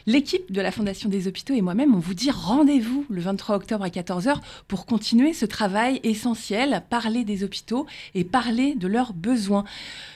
[0.07, 3.83] L'équipe de la Fondation des Hôpitaux et moi-même, on vous dit rendez-vous le 23 octobre
[3.83, 4.37] à 14h
[4.67, 9.63] pour continuer ce travail essentiel, parler des hôpitaux et parler de leurs besoins.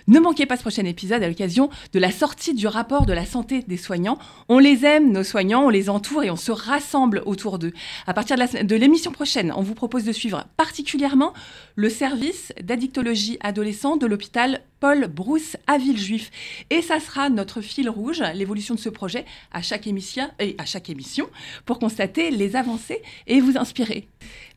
[0.07, 3.25] Ne manquez pas ce prochain épisode à l'occasion de la sortie du rapport de la
[3.25, 4.17] santé des soignants.
[4.47, 7.73] On les aime, nos soignants, on les entoure et on se rassemble autour d'eux.
[8.07, 11.33] À partir de l'émission prochaine, on vous propose de suivre particulièrement
[11.75, 16.31] le service d'addictologie adolescent de l'hôpital Paul Brousse à Villejuif.
[16.69, 20.65] Et ça sera notre fil rouge, l'évolution de ce projet à chaque émission, et à
[20.65, 21.27] chaque émission
[21.65, 24.07] pour constater les avancées et vous inspirer.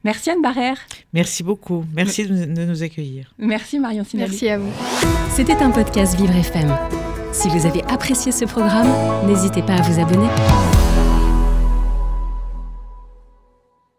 [0.05, 0.79] Merci Anne Barrère.
[1.13, 1.85] Merci beaucoup.
[1.95, 3.33] Merci de nous- de nous accueillir.
[3.39, 4.31] Merci Marion Sinali.
[4.31, 4.71] Merci à vous.
[5.35, 6.77] C'était un podcast Vivre FM.
[7.33, 8.93] Si vous avez apprécié ce programme,
[9.27, 10.82] n'hésitez pas à vous abonner.